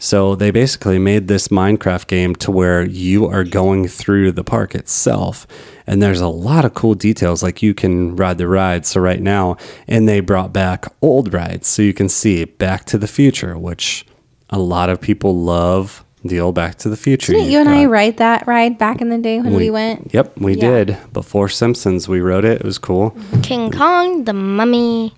So 0.03 0.35
they 0.35 0.51
basically 0.51 0.99
made 0.99 1.29
this 1.29 1.49
Minecraft 1.49 2.07
game 2.07 2.35
to 2.37 2.51
where 2.51 2.83
you 2.83 3.27
are 3.27 3.45
going 3.45 3.87
through 3.87 4.33
the 4.33 4.43
park 4.43 4.75
itself. 4.75 5.47
And 5.87 6.03
there's 6.03 6.23
a 6.23 6.29
lot 6.29 6.65
of 6.65 6.73
cool 6.73 6.95
details, 6.95 7.43
like 7.43 7.63
you 7.63 7.75
can 7.75 8.17
ride 8.17 8.39
the 8.39 8.49
ride 8.49 8.87
So 8.87 9.01
right 9.01 9.21
now, 9.21 9.59
and 9.87 10.09
they 10.09 10.21
brought 10.21 10.55
back 10.55 10.87
old 11.03 11.35
rides. 11.35 11.69
So 11.69 11.83
you 11.83 11.93
can 11.93 12.09
see 12.09 12.47
Back 12.47 12.87
to 12.87 12.97
the 12.97 13.07
Future, 13.07 13.59
which 13.59 14.07
a 14.49 14.59
lot 14.59 14.89
of 14.89 15.03
people 15.03 15.37
love 15.37 16.03
the 16.25 16.41
old 16.41 16.55
Back 16.55 16.77
to 16.79 16.89
the 16.89 16.97
Future. 16.97 17.33
Didn't 17.33 17.47
you 17.47 17.59
You've 17.59 17.67
and 17.67 17.75
I 17.75 17.85
got- 17.85 17.91
ride 17.91 18.17
that 18.19 18.47
ride 18.47 18.79
back 18.79 19.01
in 19.01 19.09
the 19.09 19.19
day 19.19 19.41
when 19.41 19.55
we, 19.55 19.71
went? 19.71 20.13
Yep, 20.13 20.39
we 20.39 20.55
Yeah. 20.55 20.71
did. 20.85 20.97
Before 21.13 21.49
Simpsons, 21.49 22.09
we 22.09 22.21
rode 22.21 22.45
it. 22.45 22.61
It 22.61 22.65
was 22.65 22.79
cool. 22.79 23.15
King 23.43 23.71
Kong, 23.71 24.25
the 24.25 24.33
mummy. 24.35 25.15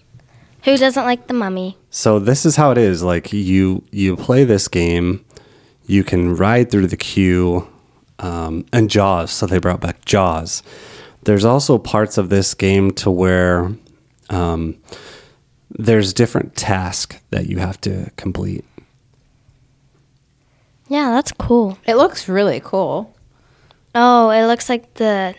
Who 0.64 0.76
doesn't 0.76 1.04
like 1.04 1.26
the 1.26 1.35
mummy? 1.35 1.76
So 1.90 2.18
this 2.21 2.47
is 2.47 2.54
how 2.56 2.71
it 2.71 2.78
is. 2.78 3.02
Like 3.02 3.32
you 3.32 3.82
you 3.90 4.16
play 4.16 4.44
this 4.44 4.68
game, 4.68 5.25
you 5.87 6.04
can 6.04 6.37
ride 6.37 6.71
through 6.71 6.87
the 6.87 6.97
queue, 6.97 7.66
um, 8.21 8.64
and 8.73 8.88
Jaws. 8.88 9.32
So 9.32 9.47
they 9.47 9.59
brought 9.59 9.80
back 9.80 10.04
Jaws. 10.04 10.62
There's 11.25 11.44
also 11.44 11.78
parts 11.78 12.16
of 12.16 12.28
this 12.28 12.54
game 12.54 12.92
to 12.92 13.11
where 13.11 13.73
um, 14.30 14.76
there's 15.71 16.12
different 16.12 16.54
tasks 16.56 17.16
that 17.30 17.47
you 17.47 17.59
have 17.59 17.80
to 17.82 18.11
complete. 18.16 18.64
Yeah, 20.92 21.08
that's 21.08 21.32
cool. 21.32 21.78
It 21.87 21.94
looks 21.94 22.28
really 22.28 22.61
cool. 22.61 23.16
Oh, 23.94 24.28
it 24.28 24.46
looks 24.46 24.68
like 24.68 24.92
the 24.94 25.34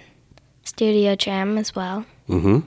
studio 0.63 1.15
jam 1.15 1.59
as 1.59 1.75
well. 1.75 2.05
Mm 2.27 2.41
hmm 2.41 2.59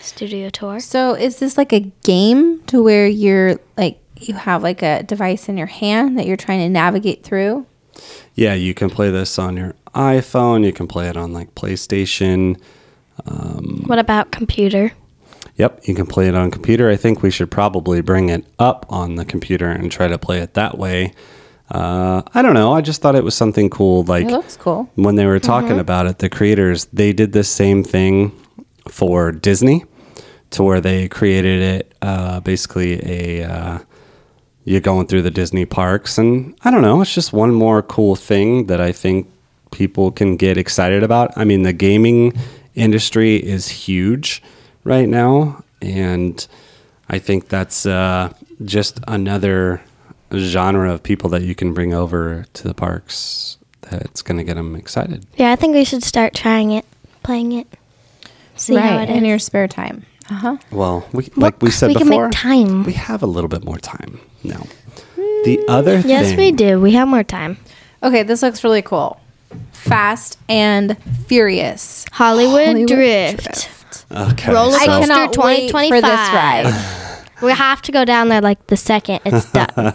Studio 0.00 0.50
tour. 0.50 0.80
So 0.80 1.14
is 1.14 1.38
this 1.38 1.56
like 1.56 1.72
a 1.72 1.92
game 2.02 2.60
to 2.64 2.82
where 2.82 3.06
you're 3.06 3.60
like 3.76 4.00
you 4.16 4.34
have 4.34 4.64
like 4.64 4.82
a 4.82 5.04
device 5.04 5.48
in 5.48 5.56
your 5.56 5.68
hand 5.68 6.18
that 6.18 6.26
you're 6.26 6.36
trying 6.36 6.58
to 6.58 6.68
navigate 6.68 7.22
through? 7.22 7.66
Yeah, 8.34 8.54
you 8.54 8.74
can 8.74 8.90
play 8.90 9.12
this 9.12 9.38
on 9.38 9.56
your 9.56 9.76
iPhone. 9.94 10.64
You 10.64 10.72
can 10.72 10.88
play 10.88 11.08
it 11.08 11.16
on 11.16 11.32
like 11.32 11.54
PlayStation. 11.54 12.60
What 13.86 14.00
about 14.00 14.32
computer? 14.32 14.90
Yep, 15.58 15.88
you 15.88 15.94
can 15.94 16.06
play 16.06 16.28
it 16.28 16.34
on 16.36 16.50
computer. 16.52 16.88
I 16.88 16.96
think 16.96 17.22
we 17.22 17.30
should 17.30 17.50
probably 17.50 18.00
bring 18.00 18.28
it 18.28 18.46
up 18.60 18.86
on 18.88 19.16
the 19.16 19.24
computer 19.24 19.68
and 19.68 19.90
try 19.90 20.06
to 20.06 20.16
play 20.16 20.38
it 20.38 20.54
that 20.54 20.78
way. 20.78 21.12
Uh, 21.70 22.22
I 22.32 22.42
don't 22.42 22.54
know. 22.54 22.72
I 22.72 22.80
just 22.80 23.02
thought 23.02 23.16
it 23.16 23.24
was 23.24 23.34
something 23.34 23.68
cool. 23.68 24.04
Like 24.04 24.26
It 24.26 24.30
looks 24.30 24.56
cool. 24.56 24.88
when 24.94 25.16
they 25.16 25.26
were 25.26 25.40
talking 25.40 25.78
about 25.78 26.06
it, 26.06 26.18
the 26.18 26.30
creators 26.30 26.86
they 26.86 27.12
did 27.12 27.32
the 27.32 27.44
same 27.44 27.82
thing 27.84 28.32
for 28.88 29.32
Disney, 29.32 29.84
to 30.50 30.62
where 30.62 30.80
they 30.80 31.08
created 31.08 31.60
it 31.60 31.94
uh, 32.00 32.40
basically 32.40 33.00
a 33.04 33.44
uh, 33.44 33.78
you're 34.64 34.80
going 34.80 35.06
through 35.08 35.22
the 35.22 35.30
Disney 35.30 35.66
parks, 35.66 36.18
and 36.18 36.54
I 36.62 36.70
don't 36.70 36.82
know. 36.82 37.00
It's 37.02 37.14
just 37.14 37.32
one 37.32 37.52
more 37.52 37.82
cool 37.82 38.16
thing 38.16 38.66
that 38.66 38.80
I 38.80 38.92
think 38.92 39.28
people 39.72 40.10
can 40.12 40.36
get 40.36 40.56
excited 40.56 41.02
about. 41.02 41.36
I 41.36 41.44
mean, 41.44 41.62
the 41.62 41.72
gaming 41.72 42.32
industry 42.74 43.36
is 43.36 43.68
huge 43.68 44.42
right 44.84 45.08
now, 45.08 45.62
and 45.82 46.46
I 47.08 47.18
think 47.18 47.48
that's 47.48 47.86
uh, 47.86 48.32
just 48.64 49.00
another 49.08 49.82
genre 50.34 50.92
of 50.92 51.02
people 51.02 51.30
that 51.30 51.42
you 51.42 51.54
can 51.54 51.72
bring 51.72 51.94
over 51.94 52.44
to 52.52 52.62
the 52.68 52.74
parks 52.74 53.56
that's 53.82 54.22
going 54.22 54.38
to 54.38 54.44
get 54.44 54.54
them 54.54 54.76
excited. 54.76 55.26
Yeah, 55.36 55.52
I 55.52 55.56
think 55.56 55.74
we 55.74 55.84
should 55.84 56.02
start 56.02 56.34
trying 56.34 56.72
it, 56.72 56.84
playing 57.22 57.52
it. 57.52 57.66
See 58.56 58.74
how 58.74 58.96
right 58.96 59.08
it 59.08 59.16
in 59.16 59.24
is. 59.24 59.28
your 59.28 59.38
spare 59.38 59.68
time. 59.68 60.04
Uh 60.30 60.34
huh. 60.34 60.56
Well, 60.70 61.08
we, 61.12 61.30
like 61.36 61.62
we 61.62 61.70
said 61.70 61.88
we 61.88 61.94
can 61.94 62.08
make 62.08 62.18
before, 62.18 62.30
time. 62.30 62.84
we 62.84 62.92
have 62.92 63.22
a 63.22 63.26
little 63.26 63.48
bit 63.48 63.64
more 63.64 63.78
time 63.78 64.20
now. 64.44 64.66
The 65.16 65.64
other 65.68 66.02
thing, 66.02 66.10
Yes, 66.10 66.36
we 66.36 66.52
do. 66.52 66.80
We 66.80 66.92
have 66.92 67.08
more 67.08 67.22
time. 67.22 67.56
Okay, 68.02 68.24
this 68.24 68.42
looks 68.42 68.62
really 68.64 68.82
cool. 68.82 69.20
Fast 69.72 70.38
and 70.48 70.96
Furious. 71.26 72.04
Hollywood, 72.12 72.66
Hollywood 72.66 72.88
Drift. 72.88 73.44
Drift. 73.44 73.77
Okay, 74.10 74.52
Roller 74.52 74.72
so- 74.72 74.78
I 74.78 74.86
coaster 74.86 75.00
cannot 75.12 75.36
wait 75.38 75.70
for 75.70 75.78
2025. 75.78 76.02
this 76.02 76.34
ride. 76.34 76.94
We 77.40 77.52
have 77.52 77.82
to 77.82 77.92
go 77.92 78.04
down 78.04 78.30
there 78.30 78.40
like 78.40 78.66
the 78.66 78.76
second 78.76 79.20
it's 79.24 79.48
done. 79.52 79.94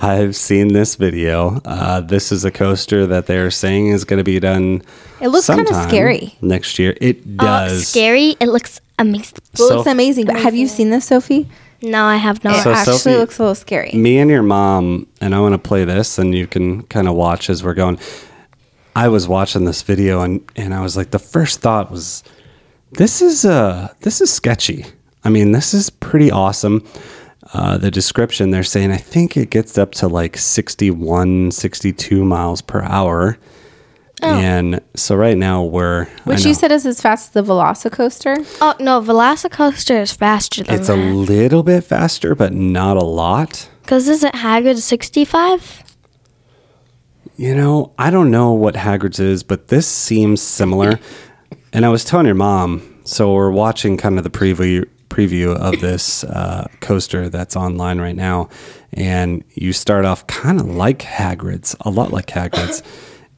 I've 0.00 0.34
seen 0.34 0.72
this 0.72 0.96
video. 0.96 1.60
Uh, 1.64 2.00
this 2.00 2.32
is 2.32 2.44
a 2.44 2.50
coaster 2.50 3.06
that 3.06 3.26
they're 3.26 3.52
saying 3.52 3.86
is 3.88 4.04
going 4.04 4.18
to 4.18 4.24
be 4.24 4.40
done. 4.40 4.82
It 5.20 5.28
looks 5.28 5.46
kinda 5.46 5.72
scary. 5.88 6.34
next 6.42 6.80
year. 6.80 6.96
It 7.00 7.18
Oh, 7.38 7.44
does. 7.44 7.86
scary. 7.86 8.34
It 8.40 8.48
looks 8.48 8.80
amazing. 8.98 9.36
It 9.54 9.60
looks 9.60 9.84
So- 9.84 9.90
amazing. 9.92 10.26
But 10.26 10.40
have 10.40 10.56
you 10.56 10.66
seen 10.66 10.90
this, 10.90 11.04
Sophie? 11.04 11.48
No, 11.82 12.02
I 12.04 12.16
have 12.16 12.38
It 12.38 12.44
not. 12.44 12.64
So 12.64 12.72
actually 12.72 12.96
Sophie- 12.98 13.16
looks 13.16 13.38
a 13.38 13.42
little 13.42 13.54
scary. 13.54 13.92
Me 13.92 14.18
and 14.18 14.28
your 14.28 14.42
mom, 14.42 15.06
and 15.20 15.36
I 15.36 15.38
want 15.38 15.52
to 15.52 15.58
play 15.58 15.84
this, 15.84 16.18
and 16.18 16.34
you 16.34 16.48
can 16.48 16.82
kind 16.84 17.06
of 17.06 17.14
watch 17.14 17.48
as 17.48 17.62
we're 17.62 17.74
going. 17.74 18.00
I 18.96 19.06
was 19.06 19.28
watching 19.28 19.66
this 19.66 19.82
video, 19.82 20.20
and 20.22 20.40
and 20.56 20.74
I 20.74 20.80
was 20.82 20.96
like, 20.96 21.12
the 21.12 21.20
first 21.20 21.60
thought 21.60 21.92
was, 21.92 22.24
this 22.92 23.22
is 23.22 23.44
uh 23.44 23.92
this 24.00 24.20
is 24.20 24.32
sketchy. 24.32 24.86
I 25.24 25.30
mean, 25.30 25.52
this 25.52 25.72
is 25.72 25.90
pretty 25.90 26.30
awesome. 26.30 26.84
Uh, 27.54 27.76
the 27.76 27.90
description 27.90 28.50
they're 28.50 28.62
saying, 28.62 28.90
I 28.90 28.96
think 28.96 29.36
it 29.36 29.50
gets 29.50 29.76
up 29.76 29.92
to 29.92 30.08
like 30.08 30.36
61, 30.36 31.50
62 31.50 32.24
miles 32.24 32.62
per 32.62 32.82
hour. 32.82 33.36
Oh. 34.22 34.34
And 34.34 34.80
so 34.94 35.16
right 35.16 35.36
now 35.36 35.62
we're, 35.64 36.06
I 36.06 36.08
Which 36.24 36.44
you 36.44 36.54
said 36.54 36.70
is 36.72 36.86
as 36.86 37.00
fast 37.00 37.28
as 37.28 37.32
the 37.32 37.52
Velocicoaster. 37.52 38.46
oh 38.60 38.74
no, 38.80 39.00
Velocicoaster 39.00 40.00
is 40.00 40.12
faster 40.12 40.62
than 40.62 40.78
it's 40.78 40.88
a 40.88 40.96
little 40.96 41.62
bit 41.62 41.82
faster, 41.82 42.34
but 42.34 42.52
not 42.52 42.96
a 42.96 43.04
lot. 43.04 43.68
Because 43.82 44.08
isn't 44.08 44.34
Hagrid 44.36 44.78
65? 44.78 45.82
You 47.36 47.54
know, 47.54 47.92
I 47.98 48.10
don't 48.10 48.30
know 48.30 48.52
what 48.52 48.76
Hagrid's 48.76 49.18
is, 49.18 49.42
but 49.42 49.68
this 49.68 49.86
seems 49.88 50.40
similar. 50.40 51.00
and 51.72 51.84
I 51.84 51.88
was 51.88 52.04
telling 52.04 52.26
your 52.26 52.34
mom, 52.34 53.00
so 53.04 53.32
we're 53.32 53.50
watching 53.50 53.96
kind 53.96 54.18
of 54.18 54.24
the 54.24 54.30
preview 54.30 54.86
preview 55.08 55.54
of 55.54 55.78
this 55.80 56.24
uh, 56.24 56.66
coaster 56.80 57.28
that's 57.28 57.54
online 57.54 58.00
right 58.00 58.16
now, 58.16 58.48
and 58.94 59.44
you 59.54 59.72
start 59.72 60.04
off 60.04 60.26
kind 60.26 60.58
of 60.58 60.66
like 60.66 61.00
Hagrid's, 61.00 61.76
a 61.80 61.90
lot 61.90 62.12
like 62.12 62.26
Hagrid's. 62.26 62.82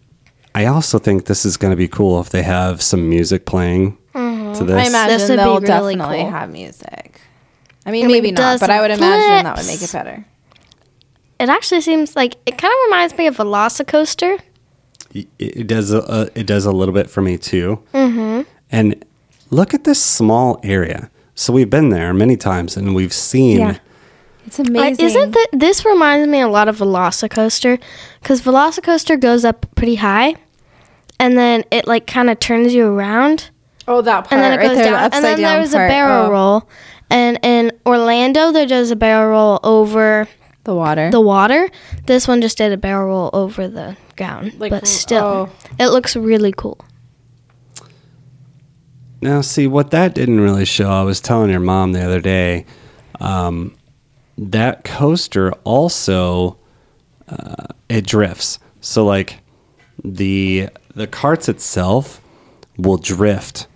I 0.55 0.67
also 0.67 1.01
think 1.01 1.27
this 1.27 1.45
is 1.45 1.57
going 1.57 1.73
to 1.73 1.77
be 1.77 1.89
cool 1.89 2.21
if 2.21 2.31
they 2.31 2.45
have 2.45 2.81
some 2.81 3.09
music 3.09 3.45
playing 3.45 3.99
to 4.13 4.65
this. 4.65 4.77
I 4.77 4.87
imagine 4.87 5.19
This 5.19 5.29
would 5.29 5.39
they'll 5.39 5.55
really 5.61 5.97
definitely 5.97 6.23
cool. 6.23 6.31
have 6.31 6.51
music. 6.51 7.21
I 7.87 7.91
mean, 7.91 8.05
I 8.05 8.07
mean, 8.07 8.17
maybe 8.17 8.33
not, 8.33 8.61
but 8.61 8.71
I 8.71 8.81
would 8.81 8.91
some 8.93 9.03
imagine 9.03 9.45
that 9.45 9.57
would 9.57 9.67
make 9.67 9.83
it 9.83 9.93
better. 9.93 10.25
It 11.41 11.49
actually 11.49 11.81
seems 11.81 12.15
like 12.17 12.37
it 12.47 12.57
kind 12.57 12.73
of 12.73 12.79
reminds 12.87 13.19
me 13.19 13.27
of 13.27 13.37
Velocicoaster. 13.37 14.41
It, 15.15 15.29
it 15.39 15.67
does 15.67 15.93
a, 15.93 16.31
it 16.35 16.47
does 16.47 16.67
a 16.67 16.73
little 16.73 16.95
bit 16.95 17.09
for 17.09 17.23
me 17.23 17.39
too. 17.39 17.83
Mm-hmm. 17.93 18.43
And 18.71 19.05
look 19.51 19.73
at 19.75 19.85
this 19.85 20.05
small 20.05 20.61
area. 20.63 21.11
So 21.35 21.53
we've 21.53 21.71
been 21.71 21.89
there 21.89 22.13
many 22.15 22.37
times, 22.37 22.77
and 22.77 22.95
we've 22.95 23.13
seen. 23.13 23.59
Yeah. 23.61 23.79
It's 24.47 24.61
Uh, 24.61 24.65
amazing. 24.65 25.05
isn't 25.07 25.31
that 25.33 25.49
this 25.53 25.85
reminds 25.85 26.29
me 26.29 26.41
a 26.41 26.49
lot 26.49 26.69
of 26.69 26.79
Velocicoaster? 26.79 27.81
Because 28.21 28.43
Velocicoaster 28.43 29.19
goes 29.19 29.45
up 29.45 29.67
pretty 29.75 29.97
high, 29.97 30.35
and 31.19 31.39
then 31.39 31.65
it 31.71 31.87
like 31.87 32.07
kind 32.07 32.29
of 32.31 32.39
turns 32.41 32.75
you 32.75 32.87
around, 32.87 33.51
oh, 33.89 34.03
that 34.03 34.29
part 34.29 34.33
and 34.33 34.43
then 34.43 34.53
it 34.53 34.57
right 34.59 34.69
goes 34.69 34.77
there, 34.77 34.87
the 34.87 34.91
down, 34.93 35.11
and 35.13 35.25
then 35.25 35.39
down 35.39 35.57
there's 35.59 35.73
a 35.73 35.79
part. 35.79 35.89
barrel 35.91 36.27
Oh, 36.27 36.31
roll. 36.31 36.69
And 37.11 37.39
in 37.43 37.73
Orlando, 37.87 38.53
there 38.53 38.67
does 38.67 38.91
a 38.91 38.97
barrel 38.97 39.31
roll 39.31 39.61
over 39.63 40.29
The 40.65 40.75
water. 40.75 41.11
the 41.11 41.21
water. 41.21 41.71
This 42.07 42.27
one 42.27 42.41
just 42.41 42.59
did 42.59 42.73
a 42.73 42.77
barrel 42.77 43.07
roll 43.07 43.31
over 43.33 43.69
the 43.69 43.97
ground, 44.17 44.59
Like, 44.59 44.71
but 44.71 44.87
still, 44.87 45.51
oh. 45.51 45.53
it 45.79 45.89
looks 45.89 46.17
really 46.17 46.53
cool. 46.57 46.85
Now, 49.21 49.41
see 49.41 49.67
what 49.67 49.91
that 49.91 50.15
didn't 50.15 50.41
really 50.41 50.65
show. 50.65 50.91
I 50.91 51.03
was 51.03 51.21
telling 51.21 51.51
your 51.51 51.61
mom 51.61 51.93
the 51.93 52.05
other 52.05 52.21
day. 52.21 52.67
Um, 53.21 53.75
that 54.37 54.85
coaster 54.85 55.53
also 55.65 56.59
uh, 57.29 57.67
it 57.89 58.07
drifts. 58.07 58.59
So 58.81 59.05
like 59.05 59.41
the 60.03 60.69
the 60.95 61.07
carts 61.07 61.49
itself 61.49 62.21
will 62.77 62.99
drift. 62.99 63.67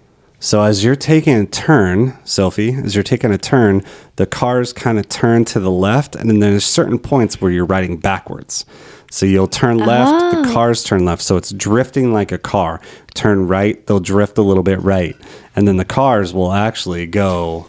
So 0.41 0.63
as 0.63 0.85
you're 0.85 0.97
taking 0.97 1.37
a 1.37 1.47
turn, 1.47 2.17
Sophie, 2.25 2.75
as 2.75 2.95
you're 2.95 3.03
taking 3.03 3.33
a 3.33 3.39
turn, 3.39 3.83
the 4.17 4.27
cars 4.27 4.73
kind 4.73 4.99
of 4.99 5.09
turn 5.09 5.45
to 5.47 5.59
the 5.59 5.71
left, 5.71 6.15
and 6.15 6.31
then 6.31 6.39
there's 6.39 6.65
certain 6.65 6.99
points 6.99 7.41
where 7.41 7.51
you're 7.51 7.65
riding 7.65 7.97
backwards. 7.97 8.65
So 9.11 9.27
you'll 9.27 9.49
turn 9.49 9.79
left, 9.79 10.37
the 10.37 10.49
oh. 10.49 10.53
cars 10.53 10.85
turn 10.85 11.05
left. 11.05 11.23
So 11.23 11.37
it's 11.37 11.51
drifting 11.51 12.13
like 12.13 12.31
a 12.31 12.39
car. 12.39 12.81
Turn 13.15 13.49
right, 13.49 13.85
they'll 13.87 13.99
drift 13.99 14.39
a 14.39 14.43
little 14.43 14.63
bit 14.63 14.81
right. 14.81 15.17
And 15.57 15.67
then 15.67 15.77
the 15.77 15.85
cars 15.85 16.33
will 16.33 16.53
actually 16.53 17.07
go 17.07 17.69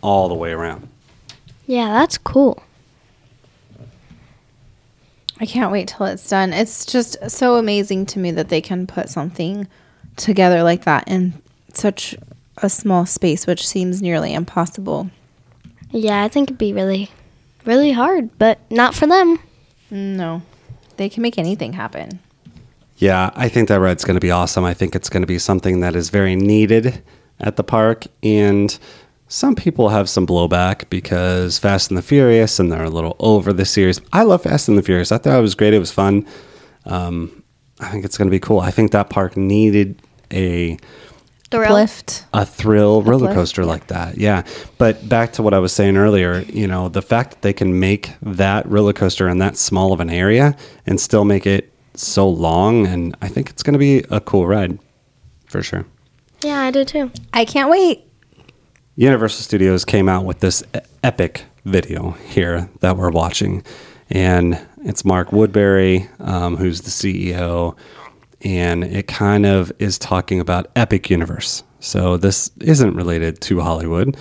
all 0.00 0.28
the 0.28 0.34
way 0.34 0.52
around. 0.52 0.88
Yeah, 1.66 1.88
that's 1.88 2.16
cool. 2.16 2.62
I 5.40 5.46
can't 5.46 5.70
wait 5.70 5.88
till 5.88 6.06
it's 6.06 6.28
done. 6.28 6.54
It's 6.54 6.86
just 6.86 7.30
so 7.30 7.56
amazing 7.56 8.06
to 8.06 8.18
me 8.18 8.30
that 8.30 8.48
they 8.48 8.62
can 8.62 8.86
put 8.86 9.10
something 9.10 9.68
together 10.16 10.62
like 10.62 10.84
that 10.84 11.06
in 11.06 11.34
such 11.78 12.16
a 12.58 12.68
small 12.68 13.06
space, 13.06 13.46
which 13.46 13.66
seems 13.66 14.02
nearly 14.02 14.34
impossible. 14.34 15.10
Yeah, 15.90 16.22
I 16.22 16.28
think 16.28 16.48
it'd 16.48 16.58
be 16.58 16.72
really, 16.72 17.10
really 17.64 17.92
hard, 17.92 18.36
but 18.38 18.58
not 18.70 18.94
for 18.94 19.06
them. 19.06 19.38
No, 19.90 20.42
they 20.96 21.08
can 21.08 21.22
make 21.22 21.38
anything 21.38 21.72
happen. 21.72 22.20
Yeah, 22.98 23.30
I 23.34 23.48
think 23.48 23.68
that 23.68 23.80
ride's 23.80 24.04
going 24.04 24.16
to 24.16 24.20
be 24.20 24.32
awesome. 24.32 24.64
I 24.64 24.74
think 24.74 24.96
it's 24.96 25.08
going 25.08 25.22
to 25.22 25.26
be 25.26 25.38
something 25.38 25.80
that 25.80 25.94
is 25.94 26.10
very 26.10 26.34
needed 26.34 27.02
at 27.38 27.56
the 27.56 27.62
park. 27.62 28.06
And 28.22 28.76
some 29.28 29.54
people 29.54 29.90
have 29.90 30.08
some 30.08 30.26
blowback 30.26 30.90
because 30.90 31.58
Fast 31.58 31.90
and 31.90 31.98
the 31.98 32.02
Furious 32.02 32.58
and 32.58 32.72
they're 32.72 32.84
a 32.84 32.90
little 32.90 33.14
over 33.20 33.52
the 33.52 33.64
series. 33.64 34.00
I 34.12 34.24
love 34.24 34.42
Fast 34.42 34.68
and 34.68 34.76
the 34.76 34.82
Furious. 34.82 35.12
I 35.12 35.18
thought 35.18 35.38
it 35.38 35.42
was 35.42 35.54
great. 35.54 35.74
It 35.74 35.78
was 35.78 35.92
fun. 35.92 36.26
Um, 36.86 37.44
I 37.78 37.88
think 37.88 38.04
it's 38.04 38.18
going 38.18 38.26
to 38.26 38.32
be 38.32 38.40
cool. 38.40 38.58
I 38.58 38.72
think 38.72 38.90
that 38.90 39.10
park 39.10 39.36
needed 39.36 40.02
a 40.32 40.76
Thrill. 41.50 41.74
Lift. 41.74 42.26
a 42.34 42.44
thrill 42.44 43.02
roller 43.02 43.32
coaster 43.32 43.62
yeah. 43.62 43.68
like 43.68 43.86
that. 43.86 44.18
Yeah. 44.18 44.42
But 44.76 45.08
back 45.08 45.32
to 45.34 45.42
what 45.42 45.54
I 45.54 45.58
was 45.58 45.72
saying 45.72 45.96
earlier, 45.96 46.40
you 46.40 46.66
know, 46.66 46.90
the 46.90 47.00
fact 47.00 47.30
that 47.30 47.42
they 47.42 47.54
can 47.54 47.80
make 47.80 48.12
that 48.20 48.66
roller 48.66 48.92
coaster 48.92 49.28
in 49.28 49.38
that 49.38 49.56
small 49.56 49.94
of 49.94 50.00
an 50.00 50.10
area 50.10 50.56
and 50.84 51.00
still 51.00 51.24
make 51.24 51.46
it 51.46 51.72
so 51.94 52.28
long 52.28 52.86
and 52.86 53.16
I 53.22 53.28
think 53.28 53.48
it's 53.48 53.62
going 53.62 53.72
to 53.72 53.78
be 53.78 54.04
a 54.10 54.20
cool 54.20 54.46
ride 54.46 54.78
for 55.46 55.62
sure. 55.62 55.86
Yeah, 56.42 56.60
I 56.60 56.70
do 56.70 56.84
too. 56.84 57.10
I 57.32 57.44
can't 57.44 57.70
wait. 57.70 58.04
Universal 58.96 59.42
Studios 59.42 59.84
came 59.84 60.08
out 60.08 60.24
with 60.24 60.40
this 60.40 60.62
epic 61.02 61.44
video 61.64 62.12
here 62.28 62.68
that 62.80 62.96
we're 62.96 63.10
watching, 63.10 63.62
and 64.10 64.58
it's 64.84 65.04
Mark 65.04 65.32
Woodbury, 65.32 66.08
um, 66.20 66.56
who's 66.56 66.80
the 66.82 66.90
CEO, 66.90 67.76
and 68.42 68.84
it 68.84 69.08
kind 69.08 69.46
of 69.46 69.72
is 69.78 69.98
talking 69.98 70.40
about 70.40 70.70
Epic 70.76 71.10
Universe. 71.10 71.62
So 71.80 72.16
this 72.16 72.50
isn't 72.60 72.94
related 72.94 73.40
to 73.42 73.60
Hollywood, 73.60 74.16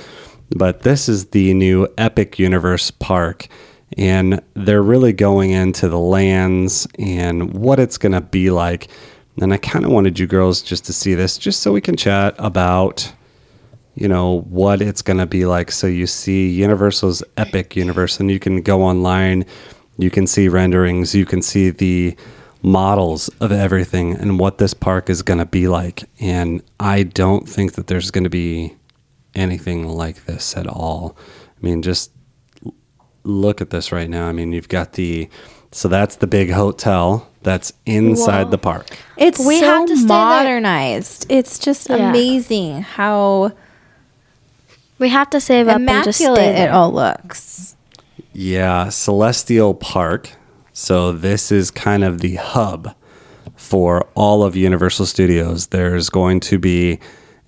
but 0.55 0.81
this 0.81 1.09
is 1.09 1.27
the 1.27 1.53
new 1.53 1.87
Epic 1.97 2.39
Universe 2.39 2.91
park, 2.91 3.47
and 3.97 4.41
they're 4.53 4.83
really 4.83 5.13
going 5.13 5.51
into 5.51 5.89
the 5.89 5.99
lands 5.99 6.87
and 6.99 7.53
what 7.53 7.79
it's 7.79 7.97
going 7.97 8.11
to 8.11 8.21
be 8.21 8.49
like. 8.49 8.87
And 9.39 9.53
I 9.53 9.57
kind 9.57 9.85
of 9.85 9.91
wanted 9.91 10.17
you 10.17 10.27
girls 10.27 10.61
just 10.61 10.85
to 10.85 10.93
see 10.93 11.13
this, 11.13 11.37
just 11.37 11.61
so 11.61 11.71
we 11.71 11.81
can 11.81 11.95
chat 11.95 12.35
about 12.37 13.11
you 13.97 14.07
know 14.07 14.41
what 14.41 14.79
it's 14.79 15.01
going 15.01 15.17
to 15.17 15.25
be 15.25 15.45
like 15.45 15.71
so 15.71 15.87
you 15.87 16.05
see 16.05 16.47
universal's 16.49 17.23
epic 17.35 17.75
universe 17.75 18.19
and 18.19 18.29
you 18.29 18.37
can 18.39 18.61
go 18.61 18.83
online 18.83 19.43
you 19.97 20.11
can 20.11 20.27
see 20.27 20.47
renderings 20.47 21.15
you 21.15 21.25
can 21.25 21.41
see 21.41 21.71
the 21.71 22.15
models 22.61 23.29
of 23.39 23.51
everything 23.51 24.13
and 24.15 24.39
what 24.39 24.57
this 24.57 24.73
park 24.73 25.09
is 25.09 25.21
going 25.21 25.37
to 25.39 25.45
be 25.45 25.67
like 25.67 26.03
and 26.19 26.61
i 26.79 27.03
don't 27.03 27.47
think 27.47 27.73
that 27.73 27.87
there's 27.87 28.11
going 28.11 28.23
to 28.23 28.29
be 28.29 28.75
anything 29.35 29.87
like 29.87 30.25
this 30.25 30.57
at 30.57 30.67
all 30.67 31.15
i 31.61 31.65
mean 31.65 31.81
just 31.81 32.11
look 33.23 33.61
at 33.61 33.69
this 33.69 33.91
right 33.91 34.09
now 34.09 34.27
i 34.27 34.31
mean 34.31 34.51
you've 34.51 34.69
got 34.69 34.93
the 34.93 35.29
so 35.71 35.87
that's 35.87 36.15
the 36.15 36.27
big 36.27 36.49
hotel 36.51 37.29
that's 37.43 37.71
inside 37.85 38.45
Whoa. 38.45 38.51
the 38.51 38.57
park 38.57 38.97
It's 39.17 39.39
We 39.45 39.59
so 39.59 39.65
have 39.65 39.87
to 39.87 39.95
stay 39.97 40.05
modernized. 40.07 41.25
It's 41.29 41.59
just 41.59 41.89
Yeah. 41.89 42.09
amazing 42.09 42.81
how 42.81 43.51
We 44.99 45.09
have 45.09 45.29
to 45.29 45.39
save 45.39 45.67
up 45.67 45.77
and 45.77 45.87
just 46.03 46.17
stay 46.19 46.25
immaculate 46.25 46.55
it 46.57 46.71
all 46.71 46.91
looks. 46.91 47.75
Yeah, 48.33 48.89
Celestial 48.89 49.73
Park. 49.75 50.31
So 50.79 51.11
this 51.11 51.51
is 51.51 51.71
kind 51.71 52.03
of 52.03 52.21
the 52.21 52.35
hub 52.35 52.93
for 53.55 54.07
all 54.13 54.43
of 54.43 54.55
Universal 54.55 55.07
Studios. 55.07 55.67
There's 55.67 56.11
going 56.11 56.39
to 56.41 56.59
be 56.59 56.99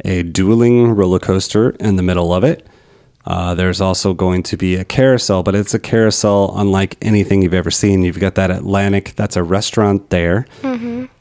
a 0.04 0.24
dueling 0.24 0.90
roller 0.96 1.20
coaster 1.20 1.70
in 1.80 1.96
the 1.96 2.02
middle 2.02 2.34
of 2.34 2.44
it. 2.44 2.66
Uh, 3.28 3.54
there's 3.54 3.82
also 3.82 4.16
going 4.16 4.42
to 4.42 4.58
be 4.58 4.78
a 4.78 4.84
carousel, 4.84 5.44
but 5.44 5.54
it's 5.54 5.76
a 5.76 5.80
carousel 5.80 6.58
unlike 6.58 6.98
anything 7.04 7.44
you've 7.44 7.54
ever 7.54 7.70
seen. 7.70 8.02
You've 8.02 8.20
got 8.20 8.34
that 8.34 8.50
Atlantic, 8.50 9.14
that's 9.16 9.36
a 9.36 9.44
restaurant 9.44 10.10
there, 10.10 10.48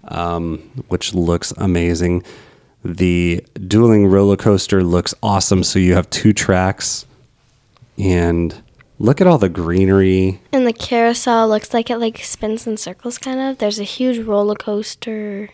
um, 0.04 0.58
which 0.88 1.12
looks 1.12 1.52
amazing. 1.58 2.24
The 2.82 3.44
dueling 3.66 4.06
roller 4.06 4.36
coaster 4.38 4.82
looks 4.82 5.12
awesome. 5.22 5.62
So 5.62 5.78
you 5.78 5.94
have 5.94 6.08
two 6.08 6.32
tracks, 6.32 7.04
and 7.98 8.62
look 8.98 9.20
at 9.20 9.26
all 9.26 9.38
the 9.38 9.48
greenery. 9.48 10.40
And 10.52 10.66
the 10.66 10.72
carousel 10.72 11.48
looks 11.48 11.72
like 11.72 11.90
it 11.90 11.98
like 11.98 12.18
spins 12.18 12.66
in 12.66 12.76
circles 12.76 13.18
kind 13.18 13.40
of. 13.40 13.58
There's 13.58 13.78
a 13.78 13.84
huge 13.84 14.18
roller 14.18 14.54
coaster. 14.54 15.50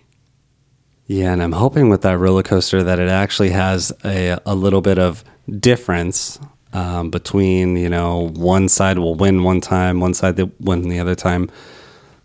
Yeah, 1.06 1.32
and 1.32 1.42
I'm 1.42 1.52
hoping 1.52 1.90
with 1.90 2.02
that 2.02 2.18
roller 2.18 2.42
coaster 2.42 2.82
that 2.82 2.98
it 2.98 3.08
actually 3.08 3.50
has 3.50 3.92
a, 4.04 4.38
a 4.46 4.54
little 4.54 4.80
bit 4.80 4.98
of 4.98 5.22
difference 5.60 6.40
um, 6.72 7.10
between, 7.10 7.76
you 7.76 7.90
know, 7.90 8.30
one 8.34 8.68
side 8.68 8.98
will 8.98 9.14
win 9.14 9.44
one 9.44 9.60
time, 9.60 10.00
one 10.00 10.14
side 10.14 10.38
will 10.38 10.50
win 10.58 10.88
the 10.88 10.98
other 10.98 11.14
time. 11.14 11.50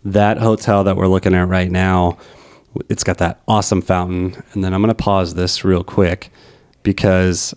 That 0.02 0.38
hotel 0.38 0.82
that 0.84 0.96
we're 0.96 1.08
looking 1.08 1.34
at 1.34 1.46
right 1.46 1.70
now, 1.70 2.16
it's 2.88 3.04
got 3.04 3.18
that 3.18 3.42
awesome 3.46 3.82
fountain. 3.82 4.42
And 4.52 4.64
then 4.64 4.72
I'm 4.72 4.80
going 4.80 4.88
to 4.88 4.94
pause 4.94 5.34
this 5.34 5.62
real 5.62 5.84
quick 5.84 6.32
because 6.82 7.54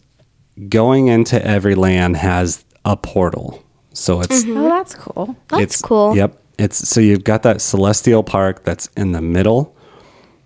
going 0.67 1.08
into 1.08 1.43
every 1.45 1.73
land 1.73 2.17
has 2.17 2.65
a 2.86 2.98
portal. 2.98 3.63
So 3.93 4.22
it's 4.22 4.43
Oh, 4.48 4.63
that's 4.69 4.96
cool. 4.96 5.36
That's 5.50 5.63
it's, 5.63 5.82
cool. 5.82 6.15
Yep. 6.15 6.39
It's 6.60 6.88
so 6.88 7.00
you've 7.02 7.24
got 7.24 7.43
that 7.43 7.62
celestial 7.62 8.24
park 8.24 8.63
that's 8.63 8.88
in 8.98 9.12
the 9.12 9.22
middle 9.22 9.76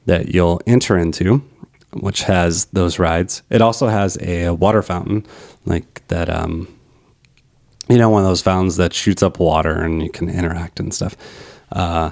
that 0.05 0.33
you'll 0.33 0.61
enter 0.65 0.97
into, 0.97 1.43
which 1.93 2.23
has 2.23 2.65
those 2.65 2.99
rides. 2.99 3.41
It 3.49 3.61
also 3.61 3.87
has 3.87 4.17
a 4.21 4.49
water 4.51 4.81
fountain, 4.81 5.25
like 5.65 6.05
that. 6.07 6.29
Um, 6.29 6.67
you 7.89 7.97
know, 7.97 8.09
one 8.09 8.23
of 8.23 8.27
those 8.27 8.41
fountains 8.41 8.75
that 8.77 8.93
shoots 8.93 9.23
up 9.23 9.39
water 9.39 9.81
and 9.81 10.03
you 10.03 10.09
can 10.09 10.29
interact 10.29 10.79
and 10.79 10.93
stuff. 10.93 11.15
Uh, 11.71 12.11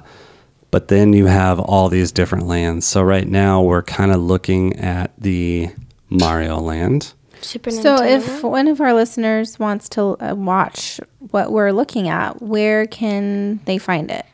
but 0.71 0.87
then 0.87 1.13
you 1.13 1.25
have 1.25 1.59
all 1.59 1.89
these 1.89 2.11
different 2.11 2.47
lands. 2.47 2.85
So 2.85 3.01
right 3.01 3.27
now 3.27 3.61
we're 3.61 3.83
kind 3.83 4.11
of 4.11 4.21
looking 4.21 4.77
at 4.77 5.11
the 5.17 5.69
Mario 6.09 6.59
Land. 6.59 7.13
Super 7.45 7.71
So, 7.71 7.97
Nintendo. 7.97 8.09
if 8.09 8.43
one 8.43 8.67
of 8.67 8.81
our 8.81 8.93
listeners 8.93 9.57
wants 9.59 9.87
to 9.89 10.17
uh, 10.19 10.35
watch 10.35 10.99
what 11.31 11.51
we're 11.51 11.71
looking 11.71 12.07
at, 12.07 12.41
where 12.41 12.85
can 12.87 13.59
they 13.65 13.77
find 13.77 14.09
it? 14.11 14.25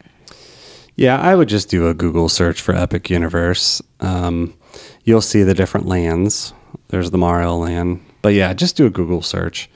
Yeah, 0.95 1.19
I 1.19 1.35
would 1.35 1.47
just 1.49 1.69
do 1.69 1.87
a 1.87 1.93
Google 1.93 2.29
search 2.29 2.61
for 2.61 2.75
Epic 2.75 3.09
Universe. 3.09 3.81
Um, 4.01 4.53
you'll 5.03 5.21
see 5.21 5.43
the 5.43 5.53
different 5.53 5.87
lands. 5.87 6.53
There's 6.89 7.11
the 7.11 7.17
Mario 7.17 7.55
land. 7.55 8.03
But 8.21 8.33
yeah, 8.33 8.53
just 8.53 8.75
do 8.77 8.85
a 8.85 8.89
Google 8.89 9.21
search. 9.21 9.69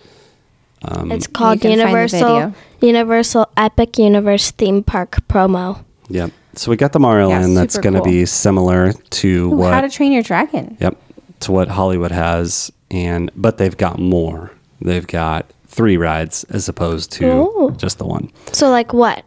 it's 0.84 1.28
called 1.28 1.62
can 1.62 1.72
find 1.72 1.80
the 1.82 1.86
Universal. 1.88 2.54
Universal 2.82 3.48
Epic 3.58 3.98
Universe 3.98 4.52
Theme 4.52 4.84
Park 4.84 5.18
promo. 5.28 5.84
Yep. 6.10 6.32
So 6.56 6.70
we 6.70 6.78
got 6.78 6.92
the 6.94 7.00
Mario 7.00 7.30
Yeah, 7.30 7.40
land 7.40 7.58
that's 7.58 7.78
going 7.78 7.94
to 7.96 8.00
cool. 8.02 8.12
be 8.12 8.26
similar 8.26 8.94
to 8.94 9.46
Ooh, 9.52 9.56
what 9.58 9.74
How 9.74 9.82
to 9.82 9.90
Train 9.90 10.12
Your 10.12 10.22
Dragon. 10.22 10.78
Yep, 10.80 10.96
to 11.42 11.52
what 11.52 11.68
Hollywood 11.70 12.12
has 12.12 12.72
and 12.96 13.32
but 13.36 13.58
they've 13.58 13.76
got 13.78 14.00
more. 14.00 14.52
They've 14.82 15.06
got 15.06 15.52
3 15.68 15.98
rides 15.98 16.44
as 16.46 16.70
opposed 16.70 17.12
to 17.14 17.26
Ooh. 17.28 17.76
just 17.78 17.98
the 17.98 18.06
one. 18.06 18.32
So 18.54 18.70
like 18.70 18.94
what? 18.94 19.24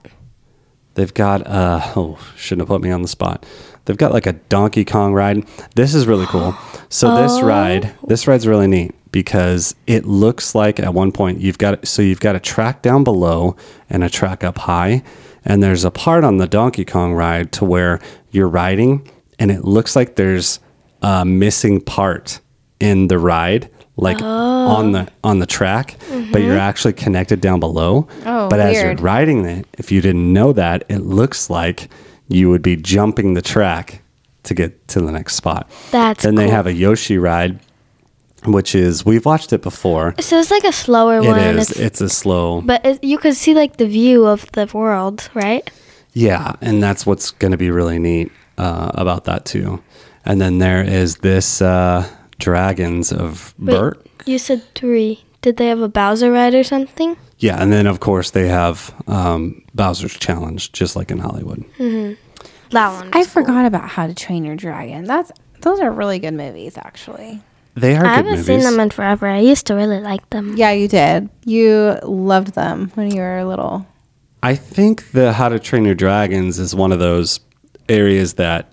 They've 0.95 1.13
got 1.13 1.47
uh 1.47 1.81
oh, 1.97 2.19
shouldn't 2.37 2.63
have 2.63 2.69
put 2.69 2.83
me 2.83 2.91
on 2.91 3.03
the 3.03 3.09
spot. 3.09 3.47
They've 3.85 3.97
got 3.97 4.13
like 4.13 4.27
a 4.27 4.35
Donkey 4.35 4.85
Kong 4.85 5.15
ride. 5.15 5.47
This 5.75 5.95
is 5.95 6.07
really 6.07 6.27
cool. 6.27 6.55
So 6.91 7.17
this 7.23 7.41
ride, 7.41 7.95
this 8.07 8.27
ride's 8.27 8.47
really 8.47 8.67
neat 8.67 8.95
because 9.13 9.75
it 9.87 10.05
looks 10.05 10.55
like 10.55 10.79
at 10.79 10.93
one 10.93 11.13
point 11.13 11.41
you've 11.41 11.59
got 11.59 11.87
so 11.87 12.03
you've 12.03 12.21
got 12.21 12.37
a 12.37 12.41
track 12.41 12.83
down 12.83 13.05
below 13.05 13.57
and 13.89 14.05
a 14.05 14.11
track 14.11 14.45
up 14.45 14.59
high 14.59 15.03
and 15.45 15.63
there's 15.63 15.85
a 15.85 15.91
part 15.91 16.25
on 16.25 16.37
the 16.37 16.47
Donkey 16.47 16.85
Kong 16.85 17.15
ride 17.15 17.53
to 17.53 17.65
where 17.65 18.01
you're 18.31 18.49
riding 18.49 19.09
and 19.39 19.51
it 19.51 19.65
looks 19.65 19.97
like 19.97 20.17
there's 20.17 20.61
a 21.03 21.25
missing 21.25 21.81
part 21.81 22.41
in 22.81 23.09
the 23.09 23.19
ride 23.19 23.69
like 23.97 24.21
on 24.23 24.93
the 24.93 25.09
on 25.25 25.41
the 25.41 25.47
track 25.47 25.97
but 26.33 26.41
you're 26.43 26.59
actually 26.59 26.93
connected 26.93 27.41
down 27.41 27.59
below 27.61 28.07
Oh, 28.25 28.49
but 28.49 28.61
as 28.61 28.77
you're 28.81 28.95
riding 28.97 29.45
it, 29.45 29.67
if 29.79 29.91
you 29.91 30.01
didn't 30.01 30.33
know 30.33 30.53
that, 30.53 30.85
it 30.89 30.99
looks 30.99 31.51
like 31.51 31.89
you 32.29 32.49
would 32.51 32.63
be 32.63 32.77
jumping 32.77 33.35
the 33.35 33.43
track 33.43 34.03
to 34.45 34.55
get 34.55 34.87
to 34.89 35.01
the 35.01 35.11
next 35.11 35.35
spot. 35.35 35.69
That's 35.91 36.23
then 36.25 36.37
they 36.37 36.49
have 36.49 36.67
a 36.67 36.73
Yoshi 36.73 37.19
ride, 37.19 37.59
which 38.45 38.75
is 38.75 39.05
we've 39.05 39.25
watched 39.27 39.53
it 39.53 39.63
before. 39.63 40.15
So 40.21 40.39
it's 40.39 40.51
like 40.51 40.65
a 40.65 40.73
slower 40.73 41.19
It 41.19 41.25
one. 41.27 41.39
is. 41.41 41.71
It's, 41.71 41.81
It's 41.81 42.01
a 42.01 42.09
slow. 42.09 42.61
but 42.63 42.85
it, 42.87 43.03
you 43.03 43.19
could 43.19 43.35
see 43.35 43.55
like 43.55 43.77
the 43.79 43.87
view 43.89 44.27
of 44.27 44.51
the 44.53 44.69
world, 44.73 45.29
right? 45.35 45.69
Yeah, 46.13 46.55
and 46.61 46.83
that's 46.83 47.05
what's 47.05 47.31
going 47.33 47.51
to 47.53 47.59
be 47.59 47.71
really 47.71 47.99
neat 47.99 48.31
uh, 48.59 48.91
about 48.95 49.25
that 49.25 49.45
too. 49.45 49.83
And 50.25 50.41
then 50.41 50.59
there 50.59 50.83
is 50.83 51.17
this 51.17 51.61
uh, 51.63 52.07
Dragons 52.39 53.13
of 53.13 53.55
Wait, 53.59 53.75
Bert. 53.75 54.07
You 54.27 54.39
said 54.39 54.63
three. 54.75 55.25
Did 55.43 55.57
they 55.57 55.67
have 55.69 55.81
a 55.81 55.89
Bowser 55.89 56.33
ride 56.33 56.55
or 56.55 56.65
something? 56.65 57.17
Yeah, 57.39 57.63
and 57.63 57.73
then 57.73 57.87
of 57.87 58.01
course 58.01 58.31
they 58.31 58.49
have 58.49 58.93
um, 59.07 59.63
Bowser's 59.75 60.15
Challenge, 60.19 60.73
just 60.73 60.97
like 60.97 61.11
in 61.11 61.19
Hollywood. 61.19 61.65
That 62.71 62.89
one. 62.93 63.09
I 63.09 63.11
cool. 63.13 63.25
forgot 63.25 63.65
about 63.65 63.89
How 63.89 64.07
to 64.07 64.15
Train 64.15 64.45
Your 64.45 64.57
Dragon. 64.57 65.05
That's 65.05 65.31
those 65.61 65.81
are 65.81 65.91
really 65.91 66.19
good 66.19 66.35
movies, 66.35 66.77
actually. 66.77 67.41
they 67.75 67.97
are 67.97 68.05
I 68.05 68.09
good 68.09 68.17
haven't 68.17 68.31
movies. 68.33 68.47
seen 68.47 68.61
them 68.61 68.79
in 68.81 68.91
forever. 68.91 69.27
I 69.27 69.39
used 69.41 69.67
to 69.69 69.75
really 69.75 70.01
like 70.01 70.29
them. 70.31 70.57
Yeah, 70.57 70.73
you 70.73 70.89
did. 70.89 71.29
You 71.45 71.99
loved 72.03 72.55
them 72.55 72.91
when 72.95 73.11
you 73.13 73.21
were 73.23 73.45
little. 73.45 73.87
I 74.43 74.55
think 74.55 75.11
the 75.13 75.33
How 75.33 75.49
to 75.49 75.59
Train 75.59 75.85
Your 75.85 75.95
Dragons 75.97 76.59
is 76.59 76.75
one 76.75 76.93
of 76.93 76.99
those 76.99 77.41
areas 77.89 78.35
that 78.35 78.73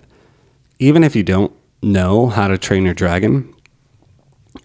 even 0.78 1.02
if 1.02 1.16
you 1.16 1.22
don't 1.22 1.52
know 1.82 2.26
how 2.28 2.48
to 2.48 2.58
train 2.58 2.84
your 2.84 2.94
dragon, 2.94 3.52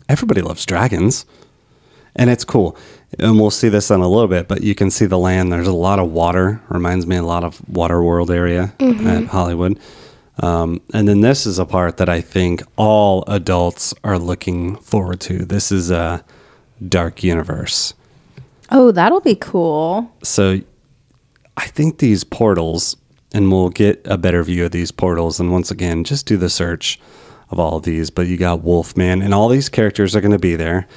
everybody 0.10 0.42
loves 0.42 0.66
dragons. 0.66 1.26
And 2.16 2.30
it's 2.30 2.44
cool. 2.44 2.78
And 3.20 3.40
we'll 3.40 3.52
see 3.52 3.70
this 3.70 3.90
in 3.90 4.02
a 4.02 4.08
little 4.08 4.28
bit, 4.28 4.48
but 4.48 4.64
you 4.64 4.76
can 4.76 4.92
see 4.92 5.06
the 5.06 5.18
land. 5.18 5.52
There's 5.52 5.68
a 5.68 5.74
lot 5.74 6.00
of 6.00 6.12
water. 6.12 6.62
Reminds 6.68 7.08
me 7.08 7.16
a 7.16 7.24
lot 7.24 7.44
of 7.44 7.68
Water 7.70 8.04
World 8.04 8.30
area 8.30 8.74
at 8.80 9.28
Hollywood. 9.28 9.80
Um, 10.40 10.82
and 10.94 11.08
then 11.08 11.22
this 11.22 11.46
is 11.46 11.60
a 11.60 11.66
part 11.66 11.98
that 11.98 12.10
I 12.10 12.20
think 12.20 12.64
all 12.76 13.24
adults 13.28 13.94
are 14.04 14.18
looking 14.18 14.76
forward 14.78 15.20
to. 15.22 15.46
This 15.46 15.72
is 15.72 15.92
a 15.92 16.24
dark 16.88 17.24
universe. 17.24 17.94
Oh, 18.72 18.92
that'll 18.92 19.22
be 19.22 19.36
cool. 19.36 20.12
So 20.24 20.62
I 21.58 21.68
think 21.68 22.00
these 22.00 22.24
portals, 22.24 22.98
and 23.34 23.52
we'll 23.52 23.70
get 23.70 24.02
a 24.06 24.18
better 24.18 24.44
view 24.44 24.66
of 24.66 24.72
these 24.72 24.92
portals. 24.92 25.40
And 25.40 25.52
once 25.52 25.70
again, 25.70 26.04
just 26.04 26.26
do 26.26 26.38
the 26.38 26.50
search 26.50 27.00
of 27.52 27.60
all 27.60 27.78
of 27.78 27.84
these. 27.84 28.10
But 28.10 28.28
you 28.28 28.38
got 28.38 28.64
Wolfman, 28.64 29.22
and 29.22 29.34
all 29.34 29.48
these 29.50 29.70
characters 29.70 30.16
are 30.16 30.22
going 30.22 30.32
to 30.32 30.40
be 30.40 30.56
there. 30.56 30.88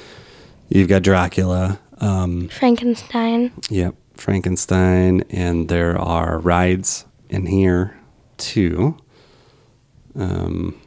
You've 0.69 0.87
got 0.89 1.03
Dracula, 1.03 1.79
um, 1.99 2.47
Frankenstein. 2.49 3.51
yep, 3.69 3.93
Frankenstein, 4.15 5.21
and 5.29 5.67
there 5.69 5.95
are 5.97 6.39
rides 6.39 7.05
in 7.29 7.45
here 7.45 7.95
too. 8.37 8.97
Um, 10.15 10.79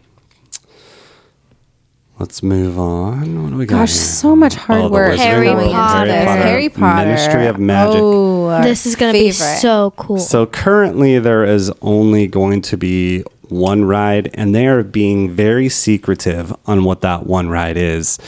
let's 2.19 2.43
move 2.43 2.79
on. 2.79 3.43
What 3.45 3.51
do 3.51 3.57
we 3.57 3.67
got? 3.67 3.81
Gosh, 3.81 3.93
here? 3.93 3.99
so 4.03 4.35
much 4.35 4.55
hard 4.55 4.83
Oh, 4.83 4.89
work 4.91 5.17
Harry 5.19 5.47
going 5.47 5.57
World, 5.59 5.69
into 5.69 5.77
Potter. 5.79 6.07
this. 6.13 6.25
Harry 6.45 6.69
Potter, 6.69 7.07
Ministry 7.09 7.47
of 7.47 7.59
Magic. 7.59 8.01
Oh, 8.03 8.63
this 8.63 8.87
is 8.87 8.97
going 8.97 9.13
to 9.13 9.19
be 9.19 9.31
so 9.31 9.93
cool. 9.97 10.19
So 10.19 10.47
currently, 10.47 11.19
there 11.19 11.45
is 11.45 11.71
only 11.83 12.27
going 12.27 12.63
to 12.63 12.77
be 12.77 13.23
one 13.51 13.85
ride, 13.85 14.31
and 14.35 14.55
they 14.55 14.67
are 14.67 14.83
being 14.83 15.31
very 15.31 15.69
secretive 15.69 16.55
on 16.67 16.85
what 16.85 17.01
that 17.03 17.27
one 17.27 17.49
ride 17.49 17.77
is. 17.77 18.19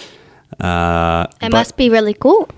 Uh, 0.58 1.26
it 1.30 1.50
but, 1.50 1.52
must 1.52 1.76
be 1.76 1.88
really 1.88 2.14
cool. 2.14 2.48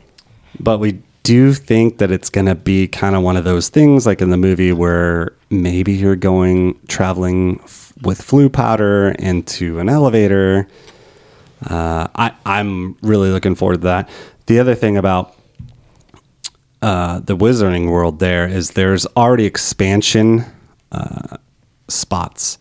but 0.59 0.79
we 0.79 1.03
do 1.23 1.53
think 1.53 1.99
that 1.99 2.11
it's 2.11 2.31
going 2.31 2.47
to 2.47 2.55
be 2.55 2.89
kind 2.89 3.15
of 3.15 3.23
one 3.23 3.37
of 3.37 3.45
those 3.45 3.69
things, 3.69 4.07
like 4.07 4.21
in 4.21 4.31
the 4.31 4.37
movie, 4.37 4.73
where 4.73 5.33
maybe 5.51 5.93
you're 5.93 6.17
going 6.17 6.79
traveling 6.89 7.61
f- 7.63 7.93
with 8.03 8.21
Floo 8.21 8.53
powder 8.53 9.11
into 9.19 9.79
an 9.79 9.89
elevator. 9.89 10.67
Uh, 11.65 12.09
I, 12.17 12.33
I'm 12.45 12.97
really 13.03 13.31
looking 13.31 13.55
forward 13.55 13.83
to 13.83 13.85
that. 13.85 14.11
The 14.47 14.59
other 14.59 14.75
thing 14.75 14.97
about 14.97 15.37
uh, 16.81 17.21
the 17.21 17.37
Wizarding 17.37 17.89
World 17.89 18.19
there 18.19 18.49
is 18.49 18.73
there's 18.73 19.07
already 19.17 19.45
expansion 19.45 20.45
uh, 20.91 21.37
spots. 21.93 22.59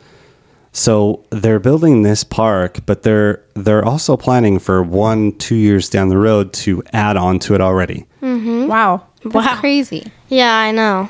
So 0.74 1.26
they're 1.32 1.60
building 1.60 2.04
this 2.04 2.24
park, 2.24 2.80
but 2.86 3.04
they're 3.04 3.44
they're 3.56 3.84
also 3.84 4.16
planning 4.16 4.58
for 4.58 4.82
one 4.82 5.34
two 5.38 5.56
years 5.56 5.90
down 5.90 6.08
the 6.10 6.18
road 6.18 6.54
to 6.54 6.82
add 6.94 7.18
on 7.18 7.40
to 7.40 7.56
it 7.56 7.62
already. 7.62 8.06
Mm-hmm. 8.22 8.68
Wow, 8.68 9.06
that's 9.24 9.36
Wow. 9.36 9.60
crazy. 9.60 10.12
Yeah, 10.30 10.56
I 10.56 10.72
know. 10.72 11.10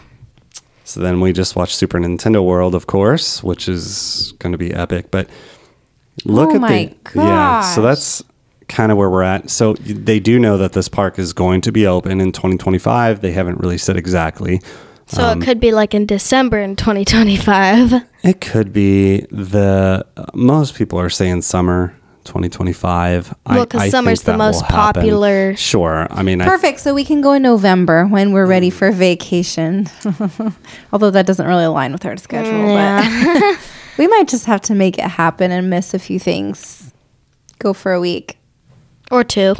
So 0.83 0.99
then 0.99 1.21
we 1.21 1.31
just 1.31 1.55
watched 1.55 1.75
Super 1.75 1.99
Nintendo 1.99 2.43
World, 2.43 2.73
of 2.73 2.87
course, 2.87 3.43
which 3.43 3.69
is 3.69 4.33
going 4.39 4.51
to 4.51 4.57
be 4.57 4.73
epic. 4.73 5.11
But 5.11 5.29
look 6.25 6.49
Oh 6.49 6.55
at 6.55 6.61
my 6.61 6.95
the 7.13 7.21
yeah. 7.21 7.61
So 7.61 7.81
that's 7.83 8.23
kind 8.67 8.91
of 8.91 8.97
where 8.97 9.09
we're 9.09 9.21
at. 9.23 9.49
So 9.51 9.73
they 9.73 10.19
do 10.19 10.39
know 10.39 10.57
that 10.57 10.73
this 10.73 10.87
park 10.89 11.19
is 11.19 11.33
going 11.33 11.61
to 11.61 11.71
be 11.71 11.85
open 11.85 12.19
in 12.19 12.31
2025. 12.31 13.21
They 13.21 13.31
haven't 13.31 13.59
really 13.59 13.77
said 13.77 13.95
exactly. 13.95 14.59
So 15.11 15.23
Um, 15.25 15.41
it 15.41 15.45
could 15.45 15.59
be 15.59 15.71
like 15.73 15.93
in 15.93 16.05
December 16.05 16.57
in 16.59 16.75
2025. 16.77 17.93
It 18.23 18.39
could 18.39 18.71
be 18.71 19.21
the 19.29 20.05
uh, 20.15 20.25
most 20.33 20.75
people 20.75 20.97
are 20.99 21.09
saying 21.09 21.41
summer 21.41 21.93
2025. 22.23 23.35
Well, 23.45 23.65
because 23.65 23.91
summer's 23.91 24.21
think 24.21 24.33
the 24.33 24.37
most 24.37 24.63
popular- 24.65 25.55
Sure. 25.57 26.07
I 26.09 26.23
mean, 26.23 26.39
I, 26.39 26.45
Perfect. 26.45 26.79
So 26.79 26.93
we 26.93 27.03
can 27.03 27.19
go 27.19 27.33
in 27.33 27.41
November 27.41 28.05
when 28.05 28.31
we're 28.31 28.45
ready 28.45 28.69
for 28.69 28.91
vacation. 28.91 29.87
Although 30.93 31.11
that 31.11 31.25
doesn't 31.25 31.45
really 31.45 31.65
align 31.65 31.91
with 31.91 32.05
our 32.05 32.15
schedule, 32.17 32.53
Mm, 32.53 32.73
Yeah. 32.75 33.33
but 33.57 33.59
we 33.97 34.07
might 34.07 34.29
just 34.29 34.45
have 34.45 34.61
to 34.61 34.75
make 34.75 34.97
it 34.97 35.05
happen 35.09 35.51
and 35.51 35.69
miss 35.69 35.93
a 35.93 35.99
few 35.99 36.19
things. 36.19 36.93
Go 37.59 37.73
for 37.73 37.91
a 37.91 37.99
week. 37.99 38.37
or 39.11 39.25
two. 39.25 39.55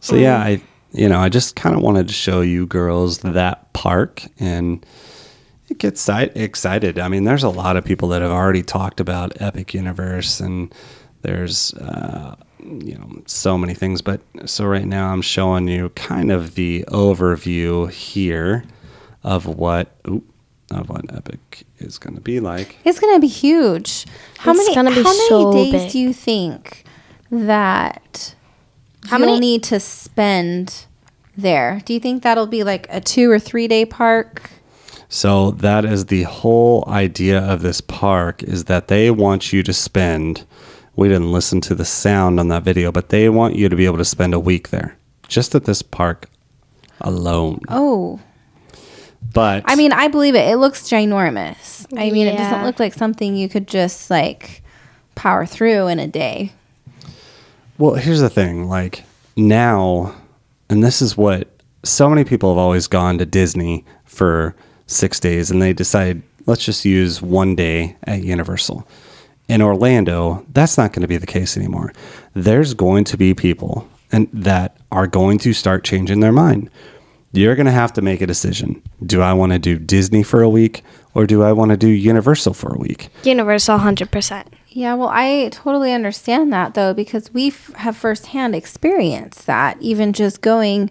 So 0.00 0.16
yeah, 0.16 0.36
I 0.38 0.60
you 0.94 1.08
know 1.08 1.18
I 1.18 1.28
just 1.28 1.56
kind 1.56 1.76
of 1.76 1.82
wanted 1.82 2.08
to 2.08 2.14
show 2.14 2.40
you 2.40 2.66
girls 2.66 3.18
that 3.18 3.72
park 3.72 4.22
and 4.38 4.84
it 5.68 5.78
gets 5.78 6.08
excited. 6.08 6.98
I 6.98 7.08
mean, 7.08 7.24
there's 7.24 7.42
a 7.42 7.48
lot 7.48 7.76
of 7.76 7.84
people 7.84 8.08
that 8.08 8.22
have 8.22 8.30
already 8.30 8.62
talked 8.62 9.00
about 9.00 9.40
Epic 9.40 9.72
Universe 9.74 10.38
and 10.40 10.72
there's 11.22 11.72
uh, 11.74 12.36
you 12.60 12.96
know 12.98 13.22
so 13.26 13.56
many 13.58 13.74
things. 13.74 14.02
But 14.02 14.20
so 14.46 14.66
right 14.66 14.84
now 14.86 15.12
I'm 15.12 15.22
showing 15.22 15.68
you 15.68 15.88
kind 15.90 16.30
of 16.30 16.54
the 16.54 16.84
overview 16.88 17.90
here 17.90 18.64
of 19.22 19.46
what 19.46 19.96
oop, 20.08 20.24
of 20.70 20.90
what 20.90 21.04
Epic 21.14 21.64
is 21.78 21.98
going 21.98 22.14
to 22.14 22.20
be 22.20 22.40
like. 22.40 22.76
It's 22.84 23.00
going 23.00 23.14
to 23.14 23.20
be 23.20 23.26
huge. 23.26 24.06
How 24.38 24.50
It's 24.52 24.58
many 24.60 24.74
gonna 24.74 24.90
be 24.90 25.02
how 25.02 25.10
many 25.14 25.28
so 25.28 25.52
days 25.52 25.72
big. 25.72 25.92
do 25.92 25.98
you 25.98 26.12
think 26.12 26.84
that 27.30 28.34
How 29.08 29.18
many- 29.18 29.40
need 29.40 29.62
to 29.64 29.80
spend 29.80 30.86
there? 31.36 31.80
Do 31.84 31.92
you 31.92 32.00
think 32.00 32.22
that'll 32.22 32.46
be 32.46 32.64
like 32.64 32.86
a 32.90 33.00
2 33.00 33.30
or 33.30 33.38
3 33.38 33.68
day 33.68 33.84
park? 33.84 34.50
So 35.08 35.50
that 35.52 35.84
is 35.84 36.06
the 36.06 36.24
whole 36.24 36.84
idea 36.88 37.38
of 37.38 37.62
this 37.62 37.80
park 37.80 38.42
is 38.42 38.64
that 38.64 38.88
they 38.88 39.10
want 39.10 39.52
you 39.52 39.62
to 39.62 39.72
spend 39.72 40.44
we 40.96 41.08
didn't 41.08 41.32
listen 41.32 41.60
to 41.62 41.74
the 41.74 41.84
sound 41.84 42.38
on 42.38 42.48
that 42.48 42.62
video, 42.62 42.92
but 42.92 43.08
they 43.08 43.28
want 43.28 43.56
you 43.56 43.68
to 43.68 43.76
be 43.76 43.84
able 43.84 43.98
to 43.98 44.04
spend 44.04 44.32
a 44.32 44.38
week 44.38 44.70
there. 44.70 44.96
Just 45.26 45.54
at 45.54 45.64
this 45.64 45.82
park 45.82 46.28
alone. 47.00 47.60
Oh, 47.68 48.20
But 49.32 49.64
I 49.66 49.74
mean, 49.74 49.92
I 49.92 50.08
believe 50.08 50.34
it. 50.34 50.46
It 50.48 50.58
looks 50.58 50.82
ginormous. 50.82 51.86
I 51.98 52.10
mean, 52.10 52.28
it 52.28 52.36
doesn't 52.36 52.62
look 52.62 52.78
like 52.78 52.94
something 52.94 53.34
you 53.34 53.48
could 53.48 53.66
just 53.66 54.10
like 54.10 54.62
power 55.14 55.46
through 55.46 55.88
in 55.88 55.98
a 55.98 56.06
day. 56.06 56.52
Well, 57.78 57.94
here's 57.94 58.20
the 58.20 58.30
thing. 58.30 58.68
Like 58.68 59.04
now, 59.36 60.14
and 60.68 60.82
this 60.82 61.02
is 61.02 61.16
what 61.16 61.48
so 61.82 62.08
many 62.08 62.24
people 62.24 62.50
have 62.50 62.58
always 62.58 62.86
gone 62.86 63.18
to 63.18 63.26
Disney 63.26 63.84
for 64.04 64.54
six 64.86 65.18
days 65.20 65.50
and 65.50 65.60
they 65.60 65.72
decide, 65.72 66.22
let's 66.46 66.64
just 66.64 66.84
use 66.84 67.20
one 67.20 67.54
day 67.54 67.96
at 68.04 68.22
Universal. 68.22 68.86
In 69.48 69.60
Orlando, 69.60 70.46
that's 70.52 70.78
not 70.78 70.92
going 70.92 71.02
to 71.02 71.08
be 71.08 71.18
the 71.18 71.26
case 71.26 71.56
anymore. 71.56 71.92
There's 72.32 72.74
going 72.74 73.04
to 73.04 73.16
be 73.16 73.34
people 73.34 73.88
and 74.10 74.28
that 74.32 74.76
are 74.90 75.06
going 75.06 75.38
to 75.38 75.52
start 75.52 75.84
changing 75.84 76.20
their 76.20 76.32
mind. 76.32 76.70
You're 77.32 77.56
going 77.56 77.66
to 77.66 77.72
have 77.72 77.92
to 77.94 78.02
make 78.02 78.20
a 78.22 78.26
decision. 78.26 78.80
Do 79.04 79.20
I 79.20 79.32
want 79.32 79.52
to 79.52 79.58
do 79.58 79.76
Disney 79.76 80.22
for 80.22 80.42
a 80.42 80.48
week 80.48 80.82
or 81.14 81.26
do 81.26 81.42
I 81.42 81.52
want 81.52 81.72
to 81.72 81.76
do 81.76 81.88
Universal 81.88 82.54
for 82.54 82.72
a 82.72 82.78
week? 82.78 83.08
Universal 83.24 83.80
100%. 83.80 84.46
Yeah, 84.76 84.94
well, 84.94 85.08
I 85.12 85.50
totally 85.52 85.92
understand 85.92 86.52
that 86.52 86.74
though 86.74 86.92
because 86.92 87.32
we 87.32 87.48
f- 87.48 87.72
have 87.74 87.96
firsthand 87.96 88.56
experienced 88.56 89.46
that. 89.46 89.80
Even 89.80 90.12
just 90.12 90.40
going, 90.40 90.90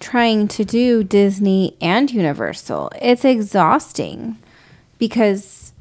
trying 0.00 0.48
to 0.48 0.64
do 0.64 1.04
Disney 1.04 1.76
and 1.78 2.10
Universal, 2.10 2.90
it's 3.02 3.22
exhausting 3.26 4.38
because 4.98 5.74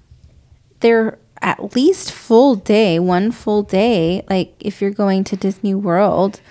they're 0.82 1.18
at 1.42 1.74
least 1.74 2.12
full 2.12 2.56
day, 2.56 3.00
one 3.00 3.32
full 3.32 3.64
day. 3.64 4.26
Like 4.30 4.54
if 4.60 4.82
you're 4.82 4.92
going 4.92 5.24
to 5.24 5.38
Disney 5.38 5.74
World, 5.74 6.42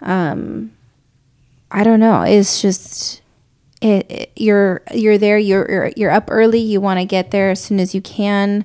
um, 0.00 0.72
I 1.70 1.84
don't 1.84 2.00
know. 2.00 2.22
It's 2.22 2.62
just 2.62 3.20
it, 3.82 4.10
it- 4.10 4.32
you're 4.36 4.80
you're 4.94 5.18
there. 5.18 5.36
You're, 5.36 5.92
you're 5.98 6.10
up 6.10 6.28
early. 6.30 6.60
You 6.60 6.80
want 6.80 6.98
to 6.98 7.04
get 7.04 7.30
there 7.30 7.50
as 7.50 7.62
soon 7.62 7.78
as 7.78 7.94
you 7.94 8.00
can 8.00 8.64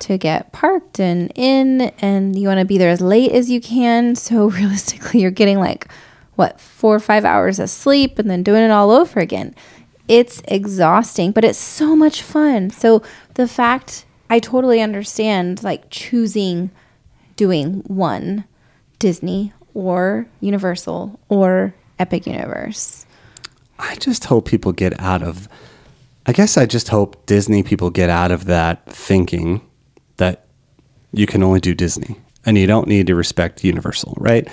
to 0.00 0.18
get 0.18 0.52
parked 0.52 1.00
and 1.00 1.32
in, 1.34 1.92
and 2.00 2.38
you 2.38 2.48
want 2.48 2.60
to 2.60 2.66
be 2.66 2.78
there 2.78 2.90
as 2.90 3.00
late 3.00 3.32
as 3.32 3.50
you 3.50 3.60
can. 3.60 4.14
So 4.24 4.48
realistically, 4.48 5.20
you're 5.20 5.30
getting 5.30 5.58
like 5.58 5.88
what 6.34 6.60
four 6.60 6.94
or 6.94 7.00
five 7.00 7.24
hours 7.24 7.58
of 7.58 7.70
sleep, 7.70 8.18
and 8.18 8.30
then 8.30 8.42
doing 8.42 8.62
it 8.62 8.70
all 8.70 8.90
over 8.90 9.20
again. 9.20 9.54
It's 10.08 10.42
exhausting, 10.46 11.32
but 11.32 11.44
it's 11.44 11.58
so 11.58 11.96
much 11.96 12.22
fun. 12.22 12.70
So 12.70 13.02
the 13.34 13.48
fact 13.48 14.04
I 14.28 14.38
totally 14.38 14.80
understand 14.80 15.62
like 15.62 15.90
choosing 15.90 16.70
doing 17.36 17.82
one 17.86 18.44
Disney 18.98 19.52
or 19.74 20.26
Universal 20.40 21.18
or 21.28 21.74
Epic 21.98 22.26
Universe. 22.26 23.06
I 23.78 23.96
just 23.96 24.24
hope 24.24 24.46
people 24.46 24.72
get 24.72 24.98
out 25.00 25.22
of. 25.22 25.48
I 26.26 26.32
guess 26.32 26.56
I 26.56 26.64
just 26.64 26.88
hope 26.88 27.26
Disney 27.26 27.62
people 27.62 27.90
get 27.90 28.08
out 28.08 28.32
of 28.32 28.46
that 28.46 28.86
thinking 28.86 29.60
you 31.14 31.26
can 31.26 31.42
only 31.42 31.60
do 31.60 31.74
Disney 31.74 32.16
and 32.44 32.58
you 32.58 32.66
don't 32.66 32.88
need 32.88 33.06
to 33.06 33.14
respect 33.14 33.64
Universal, 33.64 34.14
right? 34.18 34.46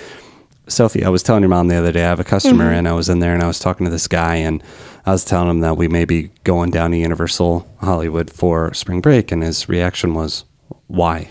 Sophie, 0.68 1.04
I 1.04 1.08
was 1.08 1.22
telling 1.22 1.42
your 1.42 1.50
mom 1.50 1.68
the 1.68 1.76
other 1.76 1.92
day, 1.92 2.04
I 2.04 2.08
have 2.08 2.20
a 2.20 2.24
customer 2.24 2.70
and 2.70 2.88
I 2.88 2.92
was 2.92 3.08
in 3.08 3.18
there 3.18 3.34
and 3.34 3.42
I 3.42 3.46
was 3.46 3.58
talking 3.58 3.84
to 3.84 3.90
this 3.90 4.06
guy 4.08 4.36
and 4.36 4.62
I 5.04 5.10
was 5.10 5.24
telling 5.24 5.50
him 5.50 5.60
that 5.60 5.76
we 5.76 5.88
may 5.88 6.04
be 6.04 6.30
going 6.44 6.70
down 6.70 6.92
to 6.92 6.96
Universal 6.96 7.68
Hollywood 7.80 8.30
for 8.30 8.72
spring 8.72 9.00
break. 9.00 9.32
And 9.32 9.42
his 9.42 9.68
reaction 9.68 10.14
was, 10.14 10.44
why? 10.86 11.30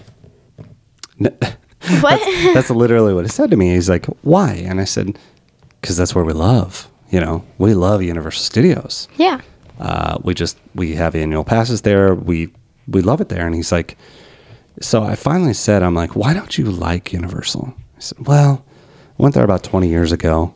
What? 2.01 2.19
That's 2.53 2.69
literally 2.69 3.13
what 3.13 3.25
he 3.25 3.29
said 3.29 3.49
to 3.49 3.57
me. 3.57 3.73
He's 3.73 3.89
like, 3.89 4.05
why? 4.21 4.51
And 4.53 4.79
I 4.79 4.83
said, 4.83 5.17
because 5.81 5.97
that's 5.97 6.13
where 6.13 6.23
we 6.23 6.31
love, 6.33 6.87
you 7.09 7.19
know, 7.19 7.43
we 7.57 7.73
love 7.73 8.03
Universal 8.03 8.43
Studios. 8.43 9.07
yeah. 9.17 9.41
Uh, 9.79 10.19
we 10.21 10.35
just 10.35 10.59
we 10.75 10.93
have 10.93 11.15
annual 11.15 11.43
passes 11.43 11.81
there. 11.81 12.13
We 12.13 12.53
we 12.87 13.01
love 13.01 13.19
it 13.19 13.29
there. 13.29 13.47
And 13.47 13.55
he's 13.55 13.71
like, 13.71 13.97
so 14.81 15.03
I 15.03 15.15
finally 15.15 15.53
said, 15.53 15.83
I'm 15.83 15.95
like, 15.95 16.15
why 16.15 16.33
don't 16.33 16.57
you 16.57 16.65
like 16.65 17.13
Universal? 17.13 17.73
I 17.97 17.99
said, 17.99 18.27
well, 18.27 18.65
I 19.17 19.21
went 19.23 19.35
there 19.35 19.43
about 19.43 19.63
20 19.63 19.87
years 19.87 20.11
ago, 20.11 20.53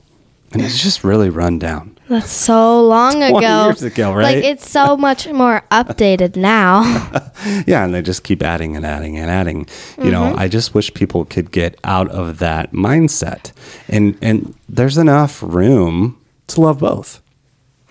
and 0.52 0.62
it's 0.62 0.82
just 0.82 1.04
really 1.04 1.30
run 1.30 1.60
down. 1.60 1.98
That's 2.08 2.30
so 2.32 2.84
long 2.86 3.14
20 3.30 3.38
ago. 3.38 3.66
years 3.66 3.84
ago, 3.84 4.14
right? 4.14 4.36
Like 4.36 4.44
it's 4.44 4.70
so 4.70 4.96
much 5.10 5.28
more 5.28 5.62
updated 5.72 6.36
now. 6.36 6.84
Yeah, 7.68 7.84
and 7.86 7.94
they 7.94 8.02
just 8.02 8.24
keep 8.24 8.42
adding 8.42 8.76
and 8.76 8.84
adding 8.86 9.18
and 9.20 9.30
adding. 9.30 9.68
You 10.02 10.10
know, 10.10 10.24
Mm-hmm. 10.24 10.40
I 10.40 10.48
just 10.48 10.74
wish 10.74 10.92
people 10.96 11.26
could 11.26 11.52
get 11.52 11.80
out 11.84 12.10
of 12.10 12.40
that 12.40 12.72
mindset, 12.72 13.52
and 13.88 14.18
and 14.22 14.56
there's 14.68 14.98
enough 14.98 15.44
room 15.44 16.20
to 16.48 16.62
love 16.62 16.80
both. 16.80 17.22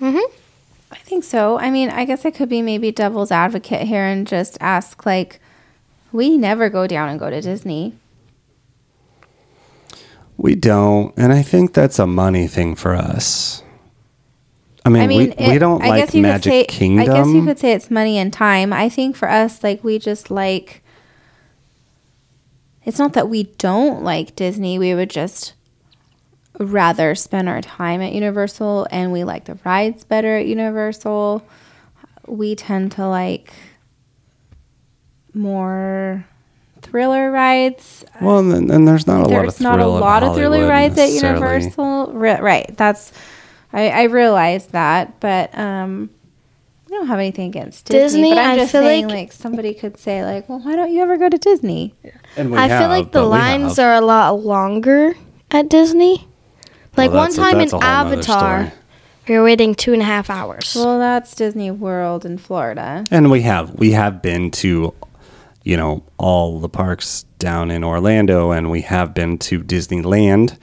Mm-hmm. 0.00 0.32
I 0.90 0.96
think 0.98 1.22
so. 1.22 1.58
I 1.58 1.70
mean, 1.70 1.88
I 1.90 2.04
guess 2.04 2.24
I 2.26 2.30
could 2.32 2.48
be 2.48 2.62
maybe 2.62 2.90
devil's 2.90 3.30
advocate 3.30 3.86
here 3.86 4.04
and 4.04 4.26
just 4.26 4.58
ask, 4.60 5.06
like, 5.06 5.40
we 6.14 6.38
never 6.38 6.70
go 6.70 6.86
down 6.86 7.08
and 7.08 7.18
go 7.18 7.28
to 7.28 7.40
Disney. 7.40 7.92
We 10.36 10.54
don't, 10.54 11.12
and 11.16 11.32
I 11.32 11.42
think 11.42 11.74
that's 11.74 11.98
a 11.98 12.06
money 12.06 12.46
thing 12.46 12.76
for 12.76 12.94
us. 12.94 13.64
I 14.84 14.90
mean, 14.90 15.02
I 15.02 15.06
mean, 15.08 15.34
we, 15.36 15.48
we 15.48 15.58
don't 15.58 15.82
I 15.82 15.88
like 15.88 16.04
guess 16.04 16.14
you 16.14 16.22
Magic 16.22 16.42
could 16.44 16.50
say, 16.50 16.64
Kingdom. 16.78 17.10
I 17.10 17.16
guess 17.16 17.26
you 17.26 17.44
could 17.44 17.58
say 17.58 17.72
it's 17.72 17.90
money 17.90 18.16
and 18.16 18.32
time. 18.32 18.72
I 18.72 18.88
think 18.88 19.16
for 19.16 19.28
us, 19.28 19.64
like, 19.64 19.82
we 19.82 19.98
just 19.98 20.30
like. 20.30 20.82
It's 22.84 22.98
not 22.98 23.14
that 23.14 23.28
we 23.28 23.44
don't 23.58 24.04
like 24.04 24.36
Disney. 24.36 24.78
We 24.78 24.94
would 24.94 25.10
just 25.10 25.54
rather 26.60 27.16
spend 27.16 27.48
our 27.48 27.60
time 27.60 28.00
at 28.02 28.12
Universal, 28.12 28.86
and 28.92 29.10
we 29.10 29.24
like 29.24 29.46
the 29.46 29.58
rides 29.64 30.04
better 30.04 30.36
at 30.36 30.46
Universal. 30.46 31.44
We 32.28 32.54
tend 32.54 32.92
to 32.92 33.08
like 33.08 33.52
more 35.34 36.24
thriller 36.82 37.30
rides. 37.30 38.04
Well, 38.20 38.38
and, 38.40 38.52
then- 38.52 38.70
and 38.70 38.86
there's 38.88 39.06
not 39.06 39.20
a 39.20 39.28
lot 39.28 39.32
of 39.32 39.42
There's 39.42 39.60
not 39.60 39.80
a 39.80 39.86
lot 39.86 40.22
of 40.22 40.36
thriller 40.36 40.66
rides 40.68 40.98
at. 40.98 41.10
Universal. 41.10 42.12
Ri- 42.12 42.40
right. 42.40 42.74
That's 42.76 43.12
I, 43.72 43.88
I 43.88 44.02
realize 44.04 44.66
that, 44.68 45.18
but 45.20 45.56
um, 45.58 46.10
we 46.88 46.96
don't 46.96 47.08
have 47.08 47.18
anything 47.18 47.48
against 47.48 47.86
Disney. 47.86 48.20
Disney, 48.22 48.30
but 48.30 48.38
I'm 48.38 48.50
I 48.52 48.56
just 48.56 48.72
feel 48.72 48.82
saying, 48.82 49.08
like- 49.08 49.14
like, 49.16 49.32
somebody 49.32 49.74
could 49.74 49.98
say, 49.98 50.24
like, 50.24 50.48
well, 50.48 50.60
why 50.60 50.76
don't 50.76 50.92
you 50.92 51.02
ever 51.02 51.16
go 51.16 51.28
to 51.28 51.38
Disney? 51.38 51.94
And 52.36 52.52
we 52.52 52.58
I 52.58 52.68
feel 52.68 52.88
like 52.88 53.10
the 53.12 53.22
lines 53.24 53.78
are 53.78 53.94
a 53.94 54.00
lot 54.00 54.40
longer 54.44 55.14
at 55.50 55.68
Disney. 55.68 56.28
Like 56.96 57.10
Well, 57.10 57.22
one 57.22 57.30
that's 57.30 57.38
a- 57.38 57.40
time 57.40 57.52
in 57.54 57.58
that's 57.58 57.72
a 57.72 57.76
whole 57.80 58.04
nother 58.04 58.16
Avatar, 58.18 58.66
story. 58.66 58.80
we 59.28 59.34
were 59.38 59.42
waiting 59.44 59.74
two 59.74 59.92
and 59.92 60.02
a 60.02 60.04
half 60.04 60.30
hours. 60.30 60.74
Well, 60.76 61.00
that's 61.00 61.34
Disney 61.34 61.72
World 61.72 62.24
in 62.24 62.38
Florida. 62.38 63.04
And 63.10 63.30
we 63.32 63.42
have 63.42 63.74
we 63.74 63.90
have 63.92 64.22
been 64.22 64.52
to, 64.52 64.94
you 65.64 65.76
know, 65.76 66.04
all 66.18 66.60
the 66.60 66.68
parks 66.68 67.24
down 67.38 67.70
in 67.70 67.82
Orlando, 67.82 68.52
and 68.52 68.70
we 68.70 68.82
have 68.82 69.14
been 69.14 69.38
to 69.38 69.60
Disneyland. 69.60 70.56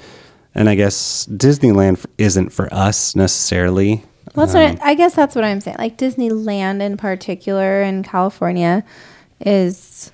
And 0.55 0.69
I 0.69 0.75
guess 0.75 1.25
Disneyland 1.27 2.05
isn't 2.17 2.51
for 2.51 2.73
us 2.73 3.15
necessarily. 3.15 4.03
Well, 4.35 4.45
that's 4.45 4.55
Um, 4.55 4.75
what 4.75 4.81
I, 4.83 4.91
I 4.91 4.93
guess 4.93 5.15
that's 5.15 5.35
what 5.35 5.43
I'm 5.43 5.59
saying. 5.59 5.77
Like 5.79 5.97
Disneyland 5.97 6.81
in 6.81 6.97
particular 6.97 7.81
in 7.81 8.03
California 8.03 8.83
is. 9.39 10.11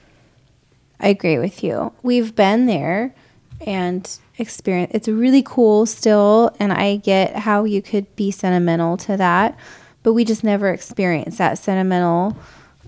I 0.99 1.09
agree 1.09 1.37
with 1.37 1.63
you. 1.63 1.93
We've 2.01 2.35
been 2.35 2.65
there 2.65 3.13
and 3.61 4.09
experience. 4.39 4.91
It's 4.95 5.07
really 5.07 5.43
cool 5.43 5.85
still, 5.85 6.55
and 6.59 6.73
I 6.73 6.95
get 6.95 7.35
how 7.35 7.65
you 7.65 7.83
could 7.83 8.15
be 8.15 8.31
sentimental 8.31 8.97
to 8.97 9.15
that, 9.15 9.55
but 10.01 10.13
we 10.13 10.25
just 10.25 10.43
never 10.43 10.71
experienced 10.71 11.37
that 11.37 11.59
sentimental 11.59 12.35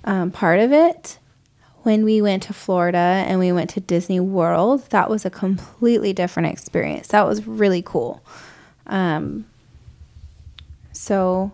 um, 0.05 0.31
part 0.31 0.59
of 0.59 0.71
it. 0.71 1.18
When 1.89 2.05
we 2.05 2.21
went 2.21 2.43
to 2.43 2.53
Florida 2.53 3.25
and 3.25 3.39
we 3.39 3.51
went 3.51 3.71
to 3.71 3.79
Disney 3.79 4.19
World, 4.19 4.87
that 4.91 5.09
was 5.09 5.25
a 5.25 5.31
completely 5.31 6.13
different 6.13 6.49
experience. 6.49 7.07
That 7.07 7.25
was 7.25 7.47
really 7.47 7.81
cool. 7.81 8.21
Um, 8.85 9.47
so, 10.91 11.51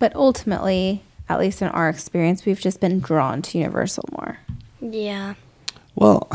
but 0.00 0.16
ultimately, 0.16 1.04
at 1.28 1.38
least 1.38 1.62
in 1.62 1.68
our 1.68 1.88
experience, 1.88 2.44
we've 2.44 2.58
just 2.58 2.80
been 2.80 2.98
drawn 2.98 3.40
to 3.42 3.58
Universal 3.58 4.02
more. 4.18 4.40
yeah. 4.80 5.34
Well, 5.94 6.26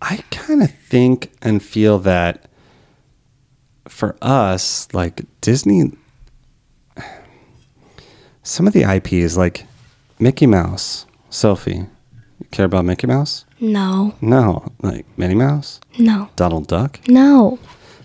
I 0.00 0.18
kind 0.30 0.62
of 0.62 0.72
think 0.72 1.32
and 1.42 1.60
feel 1.60 1.98
that 1.98 2.48
for 3.88 4.14
us, 4.22 4.86
like 4.94 5.22
Disney, 5.40 5.90
some 8.44 8.68
of 8.68 8.74
the 8.74 8.84
IP 8.84 9.14
is 9.14 9.36
like 9.36 9.66
Mickey 10.20 10.46
Mouse, 10.46 11.04
Sophie. 11.28 11.86
You 12.52 12.56
care 12.56 12.66
about 12.66 12.84
Mickey 12.84 13.06
Mouse? 13.06 13.46
No. 13.60 14.14
No, 14.20 14.70
like 14.82 15.06
Minnie 15.16 15.34
Mouse, 15.34 15.80
No. 15.98 16.28
Donald 16.36 16.66
Duck. 16.66 17.00
No. 17.08 17.58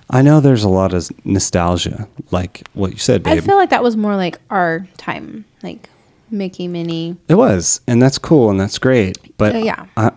I 0.09 0.21
know 0.21 0.39
there's 0.39 0.63
a 0.63 0.69
lot 0.69 0.93
of 0.93 1.09
nostalgia, 1.25 2.07
like 2.31 2.65
what 2.73 2.91
you 2.93 2.97
said, 2.97 3.23
babe. 3.23 3.39
I 3.39 3.41
feel 3.41 3.57
like 3.57 3.71
that 3.71 3.83
was 3.83 3.97
more 3.97 4.15
like 4.15 4.39
our 4.49 4.87
time, 4.95 5.43
like 5.63 5.89
Mickey, 6.31 6.69
Minnie. 6.69 7.17
it 7.27 7.33
was, 7.35 7.81
and 7.87 8.01
that's 8.01 8.17
cool 8.17 8.49
and 8.49 8.57
that's 8.57 8.77
great. 8.77 9.17
But 9.37 9.53
Uh, 9.53 9.59
yeah. 9.59 9.85
I, 9.97 10.11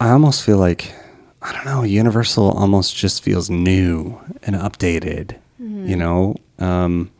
I 0.00 0.08
almost 0.08 0.42
feel 0.42 0.56
like 0.56 0.94
I 1.42 1.52
don't 1.52 1.66
know. 1.66 1.82
Universal 1.82 2.52
almost 2.52 2.96
just 2.96 3.22
feels 3.22 3.50
new 3.50 4.18
and 4.42 4.56
updated. 4.56 5.36
Mm-hmm. 5.60 5.86
You 5.86 5.96
know. 5.96 6.34
Um, 6.58 7.10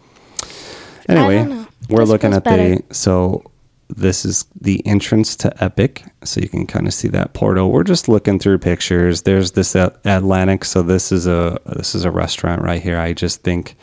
anyway, 1.06 1.36
don't 1.36 1.50
know. 1.50 1.66
we're 1.90 2.00
This 2.00 2.08
looking 2.08 2.32
at 2.32 2.44
better. 2.44 2.76
the 2.76 2.94
so. 2.94 3.42
This 3.88 4.24
is 4.24 4.46
the 4.60 4.84
entrance 4.86 5.36
to 5.36 5.62
Epic, 5.62 6.04
so 6.24 6.40
you 6.40 6.48
can 6.48 6.66
kind 6.66 6.86
of 6.88 6.94
see 6.94 7.06
that 7.08 7.34
portal. 7.34 7.70
We're 7.70 7.84
just 7.84 8.08
looking 8.08 8.38
through 8.40 8.58
pictures. 8.58 9.22
There's 9.22 9.52
this 9.52 9.74
Atlantic, 9.76 10.64
so 10.64 10.82
this 10.82 11.12
is 11.12 11.26
a 11.28 11.58
this 11.66 11.94
is 11.94 12.04
a 12.04 12.10
restaurant 12.10 12.62
right 12.62 12.82
here. 12.82 12.98
I 12.98 13.12
just 13.12 13.42
think 13.42 13.76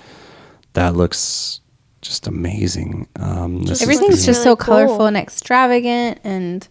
that 0.74 0.96
looks 0.96 1.62
just 2.02 2.28
amazing. 2.28 3.08
Um, 3.16 3.62
this 3.64 3.78
is 3.78 3.82
Everything's 3.84 4.20
the- 4.26 4.26
just 4.34 4.44
so 4.44 4.58
cool. 4.58 4.66
colorful 4.76 5.06
and 5.06 5.16
extravagant 5.16 6.20
and 6.26 6.68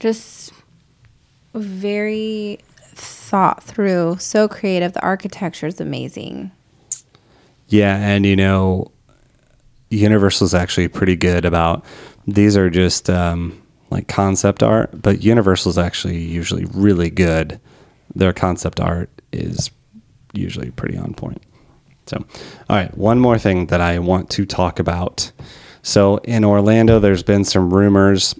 just 0.00 0.52
very 1.54 2.58
thought 2.94 3.62
through, 3.62 4.16
so 4.20 4.48
creative. 4.48 4.94
The 4.94 5.02
architecture 5.02 5.66
is 5.66 5.80
amazing. 5.82 6.50
Yeah, 7.68 7.94
and 7.96 8.24
you 8.24 8.36
know, 8.36 8.90
Universal's 9.90 10.54
actually 10.54 10.88
pretty 10.88 11.16
good 11.16 11.44
about 11.44 11.84
these 12.28 12.56
are 12.56 12.68
just 12.68 13.08
um, 13.08 13.60
like 13.90 14.06
concept 14.06 14.62
art, 14.62 15.00
but 15.00 15.22
Universal's 15.22 15.78
actually 15.78 16.18
usually 16.18 16.66
really 16.66 17.10
good. 17.10 17.58
Their 18.14 18.32
concept 18.32 18.80
art 18.80 19.10
is 19.32 19.70
usually 20.32 20.70
pretty 20.70 20.96
on 20.98 21.14
point. 21.14 21.42
So, 22.06 22.24
all 22.68 22.76
right, 22.76 22.96
one 22.96 23.18
more 23.18 23.38
thing 23.38 23.66
that 23.66 23.80
I 23.80 23.98
want 23.98 24.30
to 24.30 24.46
talk 24.46 24.78
about. 24.78 25.32
So, 25.82 26.18
in 26.18 26.44
Orlando, 26.44 26.98
there's 26.98 27.22
been 27.22 27.44
some 27.44 27.72
rumors 27.72 28.34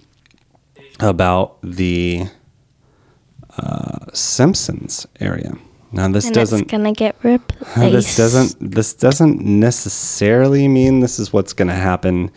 about 0.99 1.57
the 1.63 2.27
uh, 3.57 4.05
Simpsons 4.13 5.07
area. 5.19 5.53
Now, 5.91 6.07
this 6.09 6.25
and 6.25 6.35
doesn't 6.35 6.61
it's 6.61 6.71
gonna 6.71 6.93
get 6.93 7.15
replaced. 7.23 7.91
this 7.91 8.17
doesn't 8.17 8.71
this 8.71 8.93
doesn't 8.93 9.41
necessarily 9.41 10.67
mean 10.67 10.99
this 10.99 11.17
is 11.17 11.33
what's 11.33 11.53
going 11.53 11.69
to 11.69 11.73
happen 11.73 12.29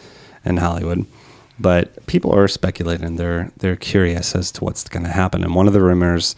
in 0.45 0.57
Hollywood, 0.57 1.05
but 1.63 2.07
people 2.07 2.33
are 2.33 2.49
speculating. 2.49 3.17
They're 3.17 3.53
they're 3.59 3.77
curious 3.77 4.35
as 4.35 4.51
to 4.53 4.65
what's 4.65 4.89
going 4.89 5.05
to 5.05 5.13
happen. 5.13 5.43
And 5.45 5.55
one 5.55 5.67
of 5.67 5.73
the 5.73 5.83
rumors 5.83 6.37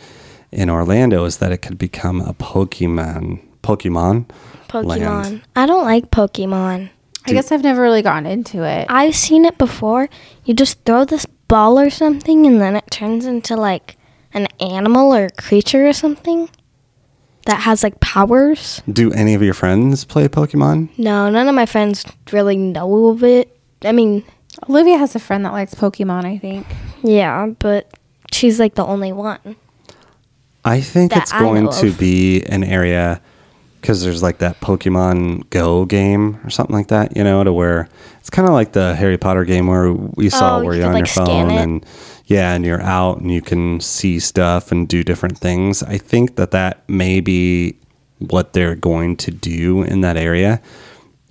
in 0.52 0.70
Orlando 0.70 1.24
is 1.24 1.38
that 1.38 1.50
it 1.50 1.58
could 1.58 1.78
become 1.78 2.20
a 2.20 2.34
Pokemon 2.34 3.40
Pokemon 3.62 4.30
Pokemon. 4.68 4.84
land. 4.84 5.42
I 5.56 5.66
don't 5.66 5.84
like 5.84 6.10
Pokemon. 6.10 6.90
I 7.26 7.32
guess 7.32 7.50
I've 7.50 7.62
never 7.62 7.80
really 7.80 8.02
gotten 8.02 8.26
into 8.26 8.64
it. 8.64 8.86
I've 8.90 9.16
seen 9.16 9.46
it 9.46 9.56
before. 9.56 10.10
You 10.44 10.52
just 10.52 10.84
throw 10.84 11.06
this 11.06 11.24
ball 11.48 11.78
or 11.78 11.88
something, 11.88 12.46
and 12.46 12.60
then 12.60 12.76
it 12.76 12.90
turns 12.90 13.24
into 13.24 13.56
like 13.56 13.96
an 14.34 14.46
animal 14.60 15.14
or 15.14 15.26
a 15.26 15.30
creature 15.30 15.88
or 15.88 15.94
something 15.94 16.50
that 17.46 17.60
has 17.62 17.82
like 17.82 18.00
powers. 18.00 18.82
Do 18.90 19.10
any 19.12 19.32
of 19.34 19.42
your 19.42 19.54
friends 19.54 20.04
play 20.04 20.28
Pokemon? 20.28 20.90
No, 20.98 21.30
none 21.30 21.48
of 21.48 21.54
my 21.54 21.66
friends 21.66 22.04
really 22.30 22.56
know 22.56 23.08
of 23.08 23.24
it. 23.24 23.58
I 23.82 23.92
mean, 23.92 24.24
Olivia 24.68 24.98
has 24.98 25.14
a 25.14 25.18
friend 25.18 25.44
that 25.44 25.52
likes 25.52 25.74
Pokemon, 25.74 26.24
I 26.24 26.38
think. 26.38 26.66
yeah, 27.02 27.46
but 27.58 27.92
she's 28.32 28.58
like 28.60 28.74
the 28.74 28.84
only 28.84 29.12
one. 29.12 29.56
I 30.64 30.80
think 30.80 31.12
that 31.12 31.24
it's 31.24 31.32
I 31.32 31.40
going 31.40 31.68
to 31.70 31.88
of. 31.88 31.98
be 31.98 32.42
an 32.44 32.64
area 32.64 33.20
because 33.80 34.02
there's 34.02 34.22
like 34.22 34.38
that 34.38 34.60
Pokemon 34.60 35.50
Go 35.50 35.84
game 35.84 36.40
or 36.42 36.48
something 36.50 36.74
like 36.74 36.88
that, 36.88 37.14
you 37.16 37.22
know, 37.22 37.44
to 37.44 37.52
where 37.52 37.86
it's 38.18 38.30
kind 38.30 38.48
of 38.48 38.54
like 38.54 38.72
the 38.72 38.94
Harry 38.94 39.18
Potter 39.18 39.44
game 39.44 39.66
where 39.66 39.92
we 39.92 40.30
saw 40.30 40.56
Oh, 40.58 40.64
where 40.64 40.72
you 40.72 40.80
you're 40.80 40.88
on 40.88 40.94
like, 40.94 41.14
your 41.14 41.26
phone 41.26 41.50
and 41.50 41.86
yeah, 42.26 42.54
and 42.54 42.64
you're 42.64 42.80
out 42.80 43.18
and 43.20 43.30
you 43.30 43.42
can 43.42 43.80
see 43.80 44.18
stuff 44.18 44.72
and 44.72 44.88
do 44.88 45.04
different 45.04 45.36
things. 45.36 45.82
I 45.82 45.98
think 45.98 46.36
that 46.36 46.50
that 46.52 46.88
may 46.88 47.20
be 47.20 47.76
what 48.20 48.54
they're 48.54 48.74
going 48.76 49.16
to 49.18 49.30
do 49.30 49.82
in 49.82 50.00
that 50.00 50.16
area, 50.16 50.62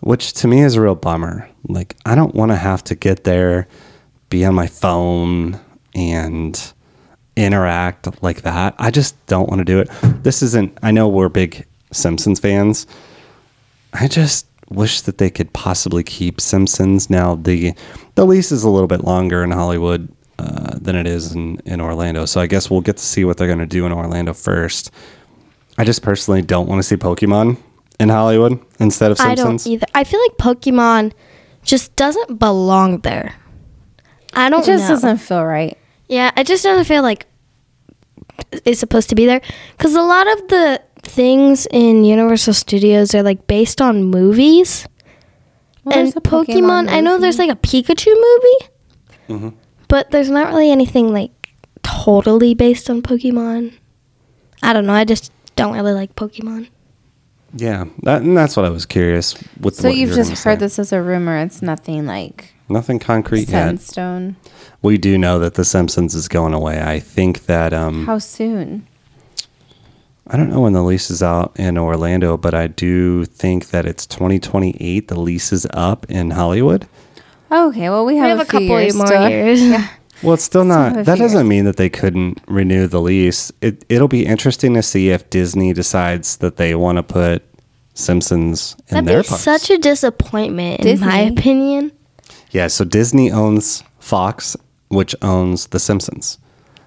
which 0.03 0.33
to 0.33 0.47
me 0.47 0.61
is 0.61 0.75
a 0.75 0.81
real 0.81 0.95
bummer. 0.95 1.49
Like, 1.67 1.95
I 2.05 2.13
don't 2.13 2.35
want 2.35 2.51
to 2.51 2.57
have 2.57 2.83
to 2.85 2.95
get 2.95 3.23
there, 3.23 3.67
be 4.29 4.43
on 4.43 4.53
my 4.53 4.67
phone, 4.67 5.59
and 5.95 6.73
interact 7.35 8.21
like 8.21 8.41
that. 8.41 8.75
I 8.77 8.91
just 8.91 9.13
don't 9.27 9.49
want 9.49 9.59
to 9.59 9.65
do 9.65 9.79
it. 9.79 9.89
This 10.23 10.43
isn't, 10.43 10.77
I 10.83 10.91
know 10.91 11.07
we're 11.07 11.29
big 11.29 11.65
Simpsons 11.91 12.39
fans. 12.39 12.85
I 13.93 14.07
just 14.07 14.45
wish 14.69 15.01
that 15.01 15.19
they 15.19 15.29
could 15.29 15.53
possibly 15.53 16.03
keep 16.03 16.41
Simpsons. 16.41 17.09
Now, 17.09 17.35
the, 17.35 17.73
the 18.15 18.25
lease 18.25 18.51
is 18.51 18.63
a 18.63 18.69
little 18.69 18.87
bit 18.87 19.03
longer 19.03 19.43
in 19.43 19.51
Hollywood 19.51 20.13
uh, 20.37 20.77
than 20.79 20.95
it 20.95 21.07
is 21.07 21.33
in, 21.33 21.59
in 21.65 21.79
Orlando. 21.79 22.25
So 22.25 22.41
I 22.41 22.47
guess 22.47 22.69
we'll 22.69 22.81
get 22.81 22.97
to 22.97 23.03
see 23.03 23.23
what 23.23 23.37
they're 23.37 23.47
going 23.47 23.59
to 23.59 23.65
do 23.65 23.85
in 23.85 23.93
Orlando 23.93 24.33
first. 24.33 24.91
I 25.77 25.85
just 25.85 26.01
personally 26.01 26.41
don't 26.41 26.67
want 26.67 26.79
to 26.79 26.83
see 26.83 26.97
Pokemon 26.97 27.57
in 28.03 28.09
Hollywood 28.09 28.59
instead 28.79 29.11
of 29.11 29.19
I 29.19 29.33
Simpsons. 29.35 29.63
don't 29.63 29.73
either. 29.73 29.87
I 29.95 30.03
feel 30.03 30.19
like 30.21 30.37
Pokemon 30.37 31.13
just 31.63 31.95
doesn't 31.95 32.37
belong 32.37 32.99
there. 32.99 33.33
I 34.33 34.49
don't 34.49 34.61
It 34.63 34.65
just 34.67 34.83
know. 34.83 34.95
doesn't 34.95 35.17
feel 35.17 35.43
right. 35.45 35.77
Yeah, 36.09 36.31
it 36.37 36.45
just 36.45 36.63
doesn't 36.63 36.85
feel 36.85 37.01
like 37.01 37.25
it's 38.65 38.79
supposed 38.79 39.09
to 39.09 39.15
be 39.15 39.25
there 39.25 39.41
because 39.77 39.95
a 39.95 40.01
lot 40.01 40.27
of 40.27 40.47
the 40.49 40.81
things 41.01 41.65
in 41.71 42.03
Universal 42.03 42.53
Studios 42.53 43.15
are 43.15 43.23
like 43.23 43.47
based 43.47 43.81
on 43.81 44.03
movies. 44.03 44.85
Well, 45.83 45.97
and 45.97 46.07
there's 46.13 46.15
Pokemon, 46.15 46.89
I 46.89 46.99
know 47.01 47.17
there's 47.17 47.39
like 47.39 47.49
a 47.51 47.55
Pikachu 47.55 48.07
movie, 48.07 48.69
Mhm. 49.29 49.53
but 49.87 50.11
there's 50.11 50.29
not 50.29 50.47
really 50.49 50.71
anything 50.71 51.13
like 51.13 51.31
totally 51.83 52.53
based 52.53 52.89
on 52.89 53.01
Pokemon. 53.01 53.73
I 54.61 54.71
don't 54.73 54.85
know. 54.85 54.93
I 54.93 55.03
just 55.03 55.31
don't 55.55 55.73
really 55.73 55.91
like 55.93 56.15
Pokemon. 56.15 56.69
Yeah, 57.55 57.85
that, 58.03 58.21
and 58.21 58.35
that's 58.37 58.55
what 58.57 58.65
I 58.65 58.69
was 58.69 58.85
curious 58.85 59.35
with. 59.59 59.75
So 59.75 59.89
what 59.89 59.97
you've 59.97 60.09
you're 60.09 60.17
just 60.17 60.31
heard 60.43 60.59
say. 60.59 60.65
this 60.65 60.79
as 60.79 60.91
a 60.93 61.01
rumor. 61.01 61.37
It's 61.37 61.61
nothing 61.61 62.05
like 62.05 62.53
Nothing 62.69 62.97
concrete 62.99 63.45
set 63.49 63.67
in 63.69 63.75
yet. 63.75 63.81
stone. 63.81 64.35
We 64.81 64.97
do 64.97 65.17
know 65.17 65.37
that 65.39 65.53
The 65.55 65.65
Simpsons 65.65 66.15
is 66.15 66.27
going 66.27 66.53
away. 66.53 66.81
I 66.81 66.99
think 66.99 67.45
that 67.45 67.73
um, 67.73 68.05
How 68.05 68.17
soon? 68.19 68.87
I 70.27 70.37
don't 70.37 70.49
know 70.49 70.61
when 70.61 70.73
the 70.73 70.81
lease 70.83 71.11
is 71.11 71.21
out 71.21 71.51
in 71.59 71.77
Orlando, 71.77 72.37
but 72.37 72.53
I 72.53 72.67
do 72.67 73.25
think 73.25 73.67
that 73.71 73.85
it's 73.85 74.05
2028. 74.07 75.07
The 75.09 75.19
lease 75.19 75.51
is 75.51 75.67
up 75.73 76.09
in 76.09 76.31
Hollywood. 76.31 76.87
Okay, 77.51 77.89
well 77.89 78.05
we 78.05 78.15
have, 78.15 78.23
We 78.25 78.29
have 78.29 78.39
a, 78.39 78.43
a 78.43 78.45
couple 78.45 78.79
years 78.81 78.95
more 78.95 79.07
still. 79.07 79.29
years. 79.29 79.61
Yeah. 79.61 79.87
Well, 80.23 80.33
it's 80.35 80.43
still 80.43 80.63
not. 80.65 80.93
That 80.95 81.05
few 81.05 81.15
doesn't 81.23 81.39
years. 81.39 81.49
mean 81.49 81.65
that 81.65 81.77
they 81.77 81.89
couldn't 81.89 82.39
renew 82.47 82.87
the 82.87 83.01
lease. 83.01 83.51
It 83.61 83.83
it'll 83.89 84.07
be 84.07 84.25
interesting 84.25 84.73
to 84.75 84.81
see 84.83 85.09
if 85.09 85.29
Disney 85.29 85.73
decides 85.73 86.37
that 86.37 86.57
they 86.57 86.75
want 86.75 86.97
to 86.97 87.03
put 87.03 87.43
Simpsons 87.93 88.75
in 88.89 89.05
That'd 89.05 89.07
their 89.09 89.21
be 89.23 89.27
parks. 89.29 89.43
such 89.43 89.69
a 89.69 89.77
disappointment, 89.77 90.85
in 90.85 90.99
my 90.99 91.19
opinion. 91.19 91.91
Yeah, 92.51 92.67
so 92.67 92.85
Disney 92.85 93.31
owns 93.31 93.83
Fox, 93.99 94.55
which 94.89 95.15
owns 95.21 95.67
The 95.67 95.79
Simpsons. 95.79 96.37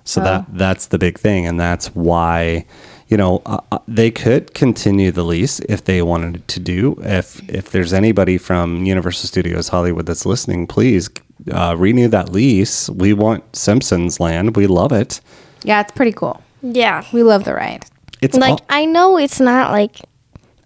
So 0.04 0.20
Oh. 0.20 0.24
that 0.24 0.46
that's 0.52 0.86
the 0.86 0.98
big 0.98 1.18
thing, 1.18 1.46
and 1.46 1.58
that's 1.58 1.88
why, 1.94 2.64
you 3.08 3.16
know, 3.16 3.40
uh, 3.46 3.60
uh, 3.70 3.78
they 3.86 4.10
could 4.10 4.52
continue 4.54 5.12
the 5.12 5.22
lease 5.22 5.60
if 5.60 5.84
they 5.84 6.02
wanted 6.02 6.46
to 6.48 6.60
do. 6.60 6.96
If 7.02 7.46
if 7.48 7.70
there's 7.70 7.92
anybody 7.92 8.38
from 8.38 8.84
Universal 8.84 9.28
Studios 9.28 9.68
Hollywood 9.68 10.06
that's 10.06 10.26
listening, 10.26 10.66
please 10.66 11.08
uh, 11.52 11.76
renew 11.78 12.08
that 12.08 12.32
lease. 12.32 12.88
We 12.90 13.12
want 13.12 13.54
Simpsons 13.54 14.18
Land. 14.18 14.56
We 14.56 14.66
love 14.66 14.92
it. 14.92 15.20
Yeah, 15.62 15.80
it's 15.80 15.92
pretty 15.92 16.12
cool. 16.12 16.42
Yeah. 16.62 17.04
We 17.12 17.22
love 17.22 17.44
the 17.44 17.54
ride. 17.54 17.84
It's 18.22 18.36
Like, 18.36 18.50
all- 18.52 18.60
I 18.68 18.86
know 18.86 19.18
it's 19.18 19.40
not 19.40 19.70
like 19.70 20.00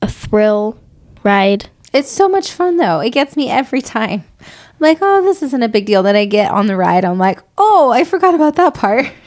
a 0.00 0.08
thrill 0.08 0.78
ride. 1.24 1.68
It's 1.92 2.10
so 2.10 2.28
much 2.28 2.52
fun 2.52 2.76
though. 2.76 3.00
It 3.00 3.10
gets 3.10 3.36
me 3.36 3.50
every 3.50 3.82
time. 3.82 4.24
I'm 4.40 4.46
like, 4.78 4.98
oh, 5.02 5.22
this 5.22 5.42
isn't 5.42 5.62
a 5.62 5.68
big 5.68 5.84
deal. 5.84 6.02
Then 6.02 6.16
I 6.16 6.24
get 6.24 6.50
on 6.50 6.66
the 6.68 6.76
ride. 6.76 7.04
I'm 7.04 7.18
like, 7.18 7.40
oh, 7.58 7.90
I 7.90 8.04
forgot 8.04 8.34
about 8.34 8.54
that 8.56 8.72
part. 8.74 9.06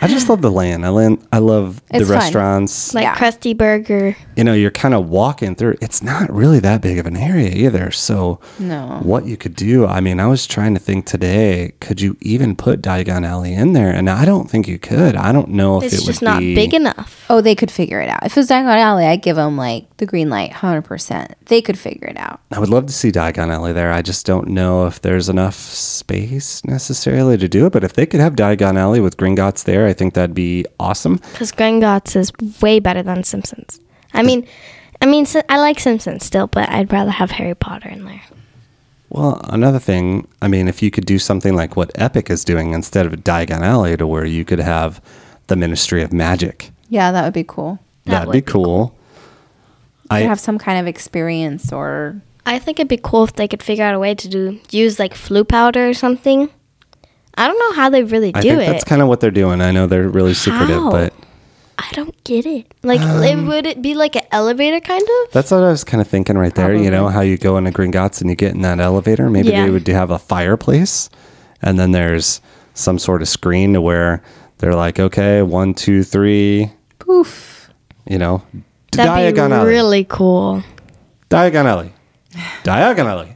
I 0.00 0.06
just 0.06 0.28
love 0.28 0.42
the 0.42 0.50
land. 0.50 0.84
I 0.84 0.90
land, 0.90 1.26
I 1.32 1.38
love 1.38 1.80
the 1.88 1.98
It's 1.98 2.08
fun. 2.08 2.18
restaurants. 2.18 2.92
Like 2.94 3.04
Yeah. 3.04 3.14
Krusty 3.14 3.56
Burger. 3.56 4.14
you 4.36 4.44
know, 4.44 4.52
you're 4.52 4.70
kind 4.70 4.92
of 4.92 5.08
walking 5.08 5.54
through. 5.54 5.76
It's 5.80 6.02
not 6.02 6.30
really 6.32 6.60
that 6.60 6.82
big 6.82 6.98
of 6.98 7.06
an 7.06 7.16
area 7.16 7.50
either. 7.50 7.90
So, 7.90 8.38
No. 8.58 8.98
what 9.02 9.24
you 9.24 9.36
could 9.38 9.54
do, 9.56 9.86
I 9.86 10.00
mean, 10.00 10.20
I 10.20 10.26
was 10.26 10.46
trying 10.46 10.74
to 10.74 10.80
think 10.80 11.06
today, 11.06 11.72
could 11.80 12.00
you 12.02 12.16
even 12.20 12.54
put 12.54 12.82
Diagon 12.82 13.26
Alley 13.26 13.54
in 13.54 13.72
there? 13.72 13.90
And 13.90 14.10
I 14.10 14.24
don't 14.26 14.50
think 14.50 14.68
you 14.68 14.78
could. 14.78 15.16
I 15.16 15.32
don't 15.32 15.50
know 15.50 15.78
if 15.78 15.84
It's 15.84 15.94
it 15.94 16.04
just 16.04 16.20
would 16.20 16.26
not 16.26 16.40
be, 16.40 16.54
big 16.54 16.74
enough. 16.74 17.24
Oh, 17.30 17.40
they 17.40 17.54
could 17.54 17.70
figure 17.70 18.00
it 18.00 18.10
out. 18.10 18.26
If 18.26 18.32
it 18.36 18.40
was 18.40 18.48
Diagon 18.48 18.76
Alley, 18.76 19.06
I'd 19.06 19.22
give 19.22 19.36
them 19.36 19.56
like 19.56 19.86
the 19.96 20.06
green 20.06 20.28
light, 20.28 20.52
hundred 20.52 20.82
percent. 20.82 21.34
They 21.46 21.62
could 21.62 21.78
figure 21.78 22.08
it 22.08 22.18
out. 22.18 22.40
I 22.52 22.58
would 22.58 22.68
love 22.68 22.86
to 22.86 22.92
see 22.92 23.10
Diagon 23.10 23.50
Alley 23.50 23.72
there. 23.72 23.92
I 23.92 24.02
just 24.02 24.26
don't 24.26 24.48
know 24.48 24.86
if 24.86 25.00
there's 25.00 25.28
enough 25.30 25.54
space 25.54 26.62
necessarily 26.66 27.38
to 27.38 27.48
do 27.48 27.64
it. 27.66 27.72
But 27.72 27.84
if 27.84 27.94
they 27.94 28.04
could 28.06 28.20
have 28.20 28.34
Diagon 28.34 28.76
Alley 28.76 29.00
with 29.00 29.16
Gringotts 29.24 29.64
there, 29.64 29.86
I 29.86 29.92
think 29.92 30.14
that'd 30.14 30.34
be 30.34 30.66
awesome. 30.78 31.16
Because 31.32 31.52
Gringotts 31.52 32.16
is 32.16 32.32
way 32.60 32.78
better 32.78 33.02
than 33.02 33.24
Simpsons. 33.24 33.80
I 34.12 34.22
mean, 34.22 34.46
I 35.00 35.06
mean, 35.06 35.26
I 35.48 35.58
like 35.58 35.80
Simpsons 35.80 36.24
still, 36.24 36.46
but 36.46 36.68
I'd 36.68 36.92
rather 36.92 37.10
have 37.10 37.30
Harry 37.32 37.54
Potter 37.54 37.88
in 37.88 38.04
there. 38.04 38.22
Well, 39.08 39.40
another 39.44 39.78
thing, 39.78 40.26
I 40.42 40.48
mean, 40.48 40.66
if 40.66 40.82
you 40.82 40.90
could 40.90 41.06
do 41.06 41.18
something 41.18 41.54
like 41.54 41.76
what 41.76 41.92
Epic 41.94 42.30
is 42.30 42.44
doing 42.44 42.72
instead 42.72 43.06
of 43.06 43.12
Diagon 43.12 43.60
Alley, 43.60 43.96
to 43.96 44.06
where 44.06 44.24
you 44.24 44.44
could 44.44 44.58
have 44.58 45.00
the 45.46 45.56
Ministry 45.56 46.02
of 46.02 46.12
Magic. 46.12 46.70
Yeah, 46.88 47.12
that 47.12 47.24
would 47.24 47.34
be 47.34 47.44
cool. 47.44 47.78
That 48.04 48.26
That'd 48.26 48.32
be 48.32 48.40
be 48.40 48.52
cool. 48.52 48.94
I 50.10 50.18
I 50.18 50.20
have 50.22 50.40
some 50.40 50.58
kind 50.58 50.78
of 50.78 50.86
experience 50.86 51.72
or 51.72 52.20
I 52.44 52.58
think 52.58 52.78
it'd 52.78 52.88
be 52.88 53.00
cool 53.02 53.24
if 53.24 53.34
they 53.34 53.48
could 53.48 53.62
figure 53.62 53.84
out 53.84 53.94
a 53.94 53.98
way 53.98 54.14
to 54.14 54.28
do 54.28 54.60
use 54.70 54.98
like 54.98 55.14
Floo 55.14 55.46
powder 55.48 55.88
or 55.88 55.94
something. 55.94 56.50
I 57.36 57.46
don't 57.48 57.58
know 57.58 57.72
how 57.72 57.90
they 57.90 58.02
really 58.04 58.32
do 58.32 58.38
I 58.38 58.42
think 58.42 58.62
it. 58.62 58.66
that's 58.66 58.84
kind 58.84 59.02
of 59.02 59.08
what 59.08 59.20
they're 59.20 59.30
doing. 59.30 59.60
I 59.60 59.70
know 59.72 59.86
they're 59.86 60.08
really 60.08 60.34
secretive, 60.34 60.76
How? 60.82 60.90
but 60.90 61.12
I 61.78 61.88
don't 61.92 62.22
get 62.24 62.46
it. 62.46 62.72
Like, 62.84 63.00
it, 63.00 63.34
um, 63.34 63.46
would 63.48 63.66
it 63.66 63.82
be 63.82 63.94
like 63.94 64.14
an 64.14 64.22
elevator 64.30 64.78
kind 64.80 65.02
of? 65.02 65.32
that's 65.32 65.50
what 65.50 65.62
I 65.62 65.68
was 65.68 65.82
kind 65.84 66.00
of 66.00 66.06
thinking 66.08 66.38
right 66.38 66.54
there. 66.54 66.74
You 66.74 66.90
know 66.90 67.08
how 67.08 67.20
you 67.22 67.36
go 67.36 67.56
into 67.56 67.70
Gringotts 67.72 68.20
and 68.20 68.30
you 68.30 68.36
get 68.36 68.54
in 68.54 68.62
that 68.62 68.78
elevator. 68.80 69.28
Maybe 69.28 69.48
Yeah. 69.50 69.64
they 69.64 69.70
would 69.70 69.86
have 69.88 70.10
a 70.10 70.18
fireplace, 70.18 71.10
and 71.60 71.78
then 71.78 71.90
there's 71.92 72.40
some 72.74 72.98
sort 72.98 73.22
of 73.22 73.28
screen 73.28 73.72
to 73.74 73.80
where 73.80 74.22
they're 74.58 74.74
like, 74.76 75.00
okay, 75.00 75.42
one, 75.42 75.74
two, 75.74 76.02
three. 76.04 76.70
poof. 77.00 77.68
You 78.08 78.18
know, 78.18 78.42
That'd 78.92 79.34
Diagon 79.36 79.48
be 79.48 79.54
Alley, 79.54 79.68
really 79.70 80.04
cool. 80.04 80.62
Diagon 81.30 81.64
Alley, 81.64 81.92
Diagon 82.62 83.06
Alley. 83.06 83.33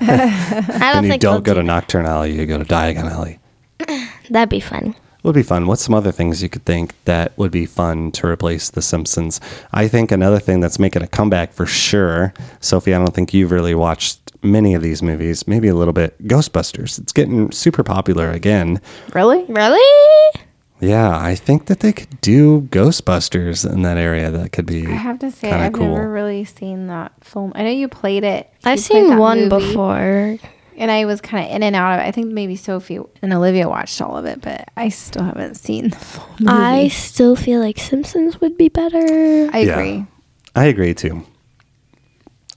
I 0.00 0.92
don't 0.92 0.96
And 0.98 1.04
you 1.06 1.10
think 1.10 1.22
don't 1.22 1.32
they'll 1.44 1.54
go 1.54 1.54
to 1.54 1.62
do- 1.62 1.66
Knockturn 1.66 2.06
Alley. 2.06 2.38
You 2.38 2.46
go 2.46 2.58
to 2.58 2.64
Diagon 2.64 3.10
Alley. 3.10 3.38
That'd 4.30 4.48
be 4.48 4.60
fun. 4.60 4.94
would 5.22 5.34
be 5.34 5.42
fun. 5.42 5.66
What's 5.66 5.82
some 5.84 5.94
other 5.94 6.12
things 6.12 6.42
you 6.42 6.48
could 6.48 6.64
think 6.64 6.94
that 7.04 7.36
would 7.38 7.50
be 7.50 7.66
fun 7.66 8.12
to 8.12 8.26
replace 8.26 8.70
The 8.70 8.82
Simpsons? 8.82 9.40
I 9.72 9.88
think 9.88 10.10
another 10.12 10.38
thing 10.38 10.60
that's 10.60 10.78
making 10.78 11.02
a 11.02 11.06
comeback 11.06 11.52
for 11.52 11.66
sure, 11.66 12.32
Sophie, 12.60 12.94
I 12.94 12.98
don't 12.98 13.14
think 13.14 13.32
you've 13.34 13.50
really 13.50 13.74
watched 13.74 14.20
many 14.42 14.74
of 14.74 14.82
these 14.82 15.02
movies, 15.02 15.48
maybe 15.48 15.66
a 15.68 15.74
little 15.74 15.92
bit. 15.92 16.20
Ghostbusters. 16.28 16.98
It's 16.98 17.12
getting 17.12 17.50
super 17.50 17.82
popular 17.82 18.30
again. 18.30 18.80
Really? 19.14 19.44
Really? 19.46 20.40
Yeah, 20.80 21.16
I 21.18 21.34
think 21.34 21.66
that 21.66 21.80
they 21.80 21.92
could 21.92 22.20
do 22.20 22.62
Ghostbusters 22.70 23.68
in 23.70 23.82
that 23.82 23.96
area. 23.96 24.30
That 24.30 24.52
could 24.52 24.66
be 24.66 24.86
I 24.86 24.90
have 24.92 25.18
to 25.20 25.30
say, 25.30 25.50
I've 25.50 25.72
cool. 25.72 25.88
never 25.88 26.08
really 26.10 26.44
seen 26.44 26.86
that 26.86 27.12
film. 27.24 27.52
I 27.56 27.64
know 27.64 27.70
you 27.70 27.88
played 27.88 28.22
it. 28.24 28.48
I've 28.64 28.78
played 28.78 28.80
seen 29.08 29.16
one 29.18 29.48
movie, 29.48 29.48
before. 29.48 30.38
and 30.76 30.90
I 30.90 31.04
was 31.04 31.20
kind 31.20 31.44
of 31.44 31.50
in 31.52 31.64
and 31.64 31.74
out 31.74 31.98
of 31.98 32.04
it. 32.04 32.08
I 32.08 32.12
think 32.12 32.28
maybe 32.28 32.54
Sophie 32.54 33.00
and 33.22 33.32
Olivia 33.32 33.68
watched 33.68 34.00
all 34.00 34.16
of 34.16 34.24
it, 34.24 34.40
but 34.40 34.68
I 34.76 34.88
still 34.90 35.24
haven't 35.24 35.56
seen 35.56 35.88
the 35.90 35.96
full 35.96 36.28
movie. 36.38 36.52
I 36.52 36.88
still 36.88 37.34
feel 37.34 37.58
like 37.60 37.78
Simpsons 37.80 38.40
would 38.40 38.56
be 38.56 38.68
better. 38.68 39.50
I 39.52 39.58
Yeah. 39.62 39.72
agree. 39.72 40.06
I 40.54 40.64
agree 40.66 40.94
too. 40.94 41.24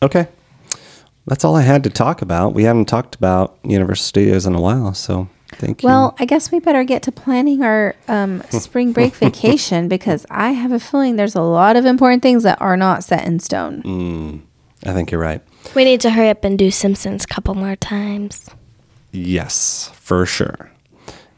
Okay. 0.04 0.28
That's 1.26 1.44
all 1.46 1.56
I 1.56 1.62
had 1.62 1.84
to 1.86 1.90
talk 1.90 2.22
about. 2.22 2.54
We 2.54 2.64
haven't 2.64 2.86
talked 2.86 3.16
about 3.16 3.58
Universal 3.64 4.04
Studios 4.06 4.46
in 4.46 4.54
a 4.56 4.62
while, 4.62 4.94
so 4.94 5.28
thank 5.54 5.84
you. 5.84 5.88
Well, 5.88 6.16
I 6.20 6.26
guess 6.26 6.52
we 6.52 6.60
better 6.60 6.84
get 6.84 7.04
to 7.04 7.12
planning 7.12 7.64
our 7.64 7.96
um, 8.08 8.42
spring 8.50 8.92
break 8.94 9.14
vacation 9.16 9.88
because 9.88 10.26
I 10.30 10.52
have 10.52 10.72
a 10.72 10.80
feeling 10.80 11.16
there's 11.16 11.36
a 11.36 11.42
lot 11.42 11.76
of 11.76 11.86
important 11.86 12.22
things 12.24 12.44
that 12.44 12.60
are 12.62 12.78
not 12.78 13.04
set 13.04 13.26
in 13.26 13.40
stone. 13.40 13.84
Mm, 13.84 14.42
I 14.86 14.94
think 14.94 15.12
you're 15.12 15.22
right. 15.22 15.42
We 15.76 15.84
need 15.84 16.02
to 16.02 16.10
hurry 16.10 16.30
up 16.30 16.44
and 16.44 16.58
do 16.58 16.72
Simpsons 16.72 17.24
a 17.24 17.28
couple 17.28 17.54
more 17.54 17.76
times. 17.76 18.50
Yes, 19.12 19.92
for 19.94 20.26
sure. 20.26 20.72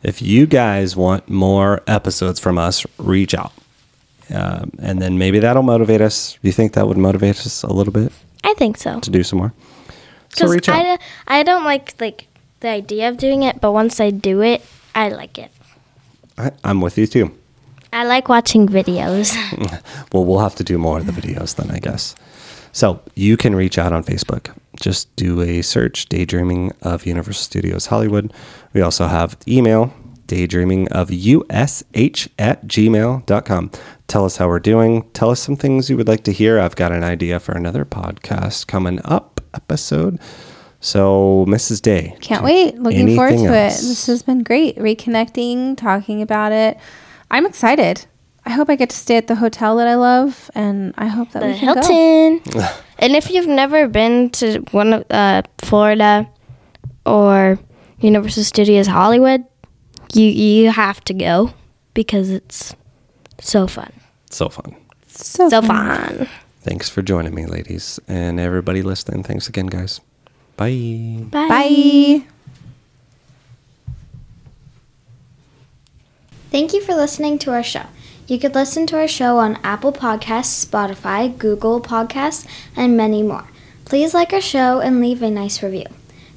if 0.04 0.22
you 0.22 0.46
guys 0.46 0.96
want 0.96 1.28
more 1.30 1.82
episodes 1.88 2.40
from 2.40 2.58
us, 2.58 2.86
reach 2.98 3.34
out. 3.34 3.52
Um, 4.34 4.72
and 4.80 5.02
then 5.02 5.18
maybe 5.18 5.40
that'll 5.40 5.64
motivate 5.64 6.00
us. 6.02 6.34
Do 6.34 6.48
you 6.48 6.52
think 6.54 6.74
that 6.74 6.88
would 6.88 6.98
motivate 6.98 7.40
us 7.40 7.64
a 7.64 7.72
little 7.74 7.92
bit 7.94 8.12
I 8.44 8.54
think 8.54 8.78
so. 8.78 9.00
to 9.00 9.10
do 9.10 9.24
some 9.24 9.40
more? 9.40 9.54
So 10.30 10.46
Because 10.46 10.52
reach 10.56 10.70
out. 10.70 11.00
I, 11.28 11.40
I 11.40 11.44
don't 11.44 11.64
like 11.66 11.96
like 12.00 12.28
the 12.64 12.70
idea 12.70 13.10
of 13.10 13.18
doing 13.18 13.44
it, 13.44 13.62
but 13.62 13.74
once 13.74 14.00
I 14.00 14.10
do 14.10 14.42
it, 14.42 14.66
I 14.96 15.10
like 15.10 15.38
it. 15.38 15.52
I, 16.38 16.52
I'm 16.64 16.82
with 16.82 16.98
you 16.98 17.06
too. 17.06 17.38
I 17.92 18.06
like 18.06 18.28
watching 18.28 18.68
videos. 18.68 19.36
Well, 20.12 20.26
we'll 20.26 20.40
have 20.40 20.56
to 20.56 20.64
do 20.64 20.78
more 20.78 21.00
of 21.00 21.08
the 21.08 21.12
videos 21.12 21.56
then, 21.56 21.72
I 21.72 21.80
guess. 21.80 22.16
So 22.72 23.02
you 23.16 23.36
can 23.36 23.56
reach 23.56 23.80
out 23.80 23.92
on 23.92 24.04
Facebook. 24.04 24.56
Just 24.80 25.16
do 25.16 25.42
a 25.42 25.64
search, 25.64 26.08
Daydreaming 26.08 26.72
of 26.84 27.08
Universal 27.08 27.42
Studios 27.42 27.88
Hollywood. 27.88 28.32
We 28.74 28.82
also 28.82 29.08
have 29.08 29.38
email, 29.48 29.92
daydreaming 30.28 30.88
of 30.90 31.10
ush 31.10 32.28
at 32.38 32.68
gmail.com. 32.68 33.72
Tell 34.08 34.26
us 34.26 34.38
how 34.38 34.48
we're 34.48 34.60
doing. 34.60 35.10
Tell 35.14 35.32
us 35.32 35.40
some 35.40 35.56
things 35.56 35.90
you 35.90 35.98
would 35.98 36.08
like 36.08 36.24
to 36.26 36.32
hear. 36.32 36.60
I've 36.60 36.76
got 36.76 36.92
an 36.92 37.04
idea 37.04 37.40
for 37.40 37.54
another 37.54 37.86
podcast 37.86 38.68
coming 38.68 39.00
up 39.04 39.42
episode. 39.56 40.20
So, 40.84 41.46
Mrs. 41.48 41.82
Day. 41.82 42.14
Can't 42.20 42.44
wait. 42.44 42.78
Looking 42.78 43.16
forward 43.16 43.38
to 43.38 43.46
else? 43.46 43.82
it. 43.82 43.88
This 43.88 44.06
has 44.08 44.22
been 44.22 44.44
great. 44.44 44.76
Reconnecting, 44.76 45.78
talking 45.78 46.22
about 46.22 46.52
it. 46.52 46.78
I'm 47.32 47.46
excited. 47.46 48.06
I 48.46 48.50
hope 48.50 48.70
I 48.70 48.76
get 48.76 48.90
to 48.90 48.96
stay 48.98 49.16
at 49.16 49.28
the 49.28 49.36
hotel 49.36 49.78
that 49.78 49.88
I 49.88 49.96
love, 49.96 50.52
and 50.54 50.94
I 50.98 51.08
hope 51.08 51.32
that 51.32 51.40
the 51.40 51.48
we 51.48 51.58
can 51.58 51.74
go. 51.74 51.82
Hilton. 51.82 52.64
and 53.00 53.16
if 53.16 53.32
you've 53.32 53.48
never 53.48 53.88
been 53.88 54.30
to 54.32 54.60
one 54.72 54.92
of 54.92 55.06
uh, 55.10 55.44
Florida 55.60 56.28
or 57.06 57.58
Universal 58.00 58.44
Studios 58.44 58.88
Hollywood, 58.88 59.46
you 60.14 60.26
you 60.26 60.70
have 60.70 61.02
to 61.06 61.14
go 61.14 61.54
because 61.94 62.30
it's 62.30 62.76
so 63.40 63.68
fun. 63.68 63.94
So 64.30 64.50
fun. 64.50 64.76
So, 65.08 65.48
So 65.48 65.62
fun. 65.62 66.18
fun. 66.18 66.30
Thanks 66.60 66.90
for 66.90 67.02
joining 67.02 67.34
me, 67.34 67.46
ladies. 67.46 68.02
And 68.10 68.38
everybody 68.38 68.82
listening, 68.82 69.24
thanks 69.24 69.48
again, 69.48 69.68
guys. 69.68 70.02
Bye. 70.58 71.26
Bye. 71.30 71.48
Bye. 71.48 72.24
Thank 76.52 76.74
you 76.74 76.82
for 76.82 76.94
listening 76.94 77.40
to 77.40 77.52
our 77.52 77.64
show. 77.64 77.86
You 78.28 78.40
could 78.40 78.56
listen 78.56 78.88
to 78.88 78.98
our 78.98 79.08
show 79.08 79.38
on 79.38 79.60
Apple 79.64 79.92
Podcasts, 79.92 80.66
Spotify, 80.66 81.36
Google 81.38 81.82
Podcasts, 81.82 82.48
and 82.76 82.96
many 82.96 83.24
more. 83.24 83.46
Please 83.86 84.14
like 84.14 84.32
our 84.34 84.42
show 84.42 84.80
and 84.80 85.02
leave 85.02 85.22
a 85.22 85.30
nice 85.30 85.62
review. 85.64 85.86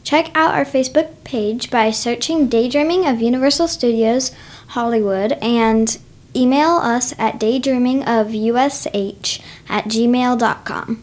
Check 0.02 0.30
out 0.34 0.54
our 0.54 0.64
Facebook 0.64 1.22
page 1.24 1.70
by 1.70 1.90
searching 1.90 2.48
Daydreaming 2.48 3.06
of 3.06 3.20
Universal 3.20 3.68
Studios 3.68 4.32
Hollywood 4.68 5.32
and 5.42 5.98
email 6.34 6.76
us 6.76 7.12
at 7.18 7.38
daydreamingofUSH 7.40 9.40
at 9.68 9.84
gmail.com. 9.84 11.02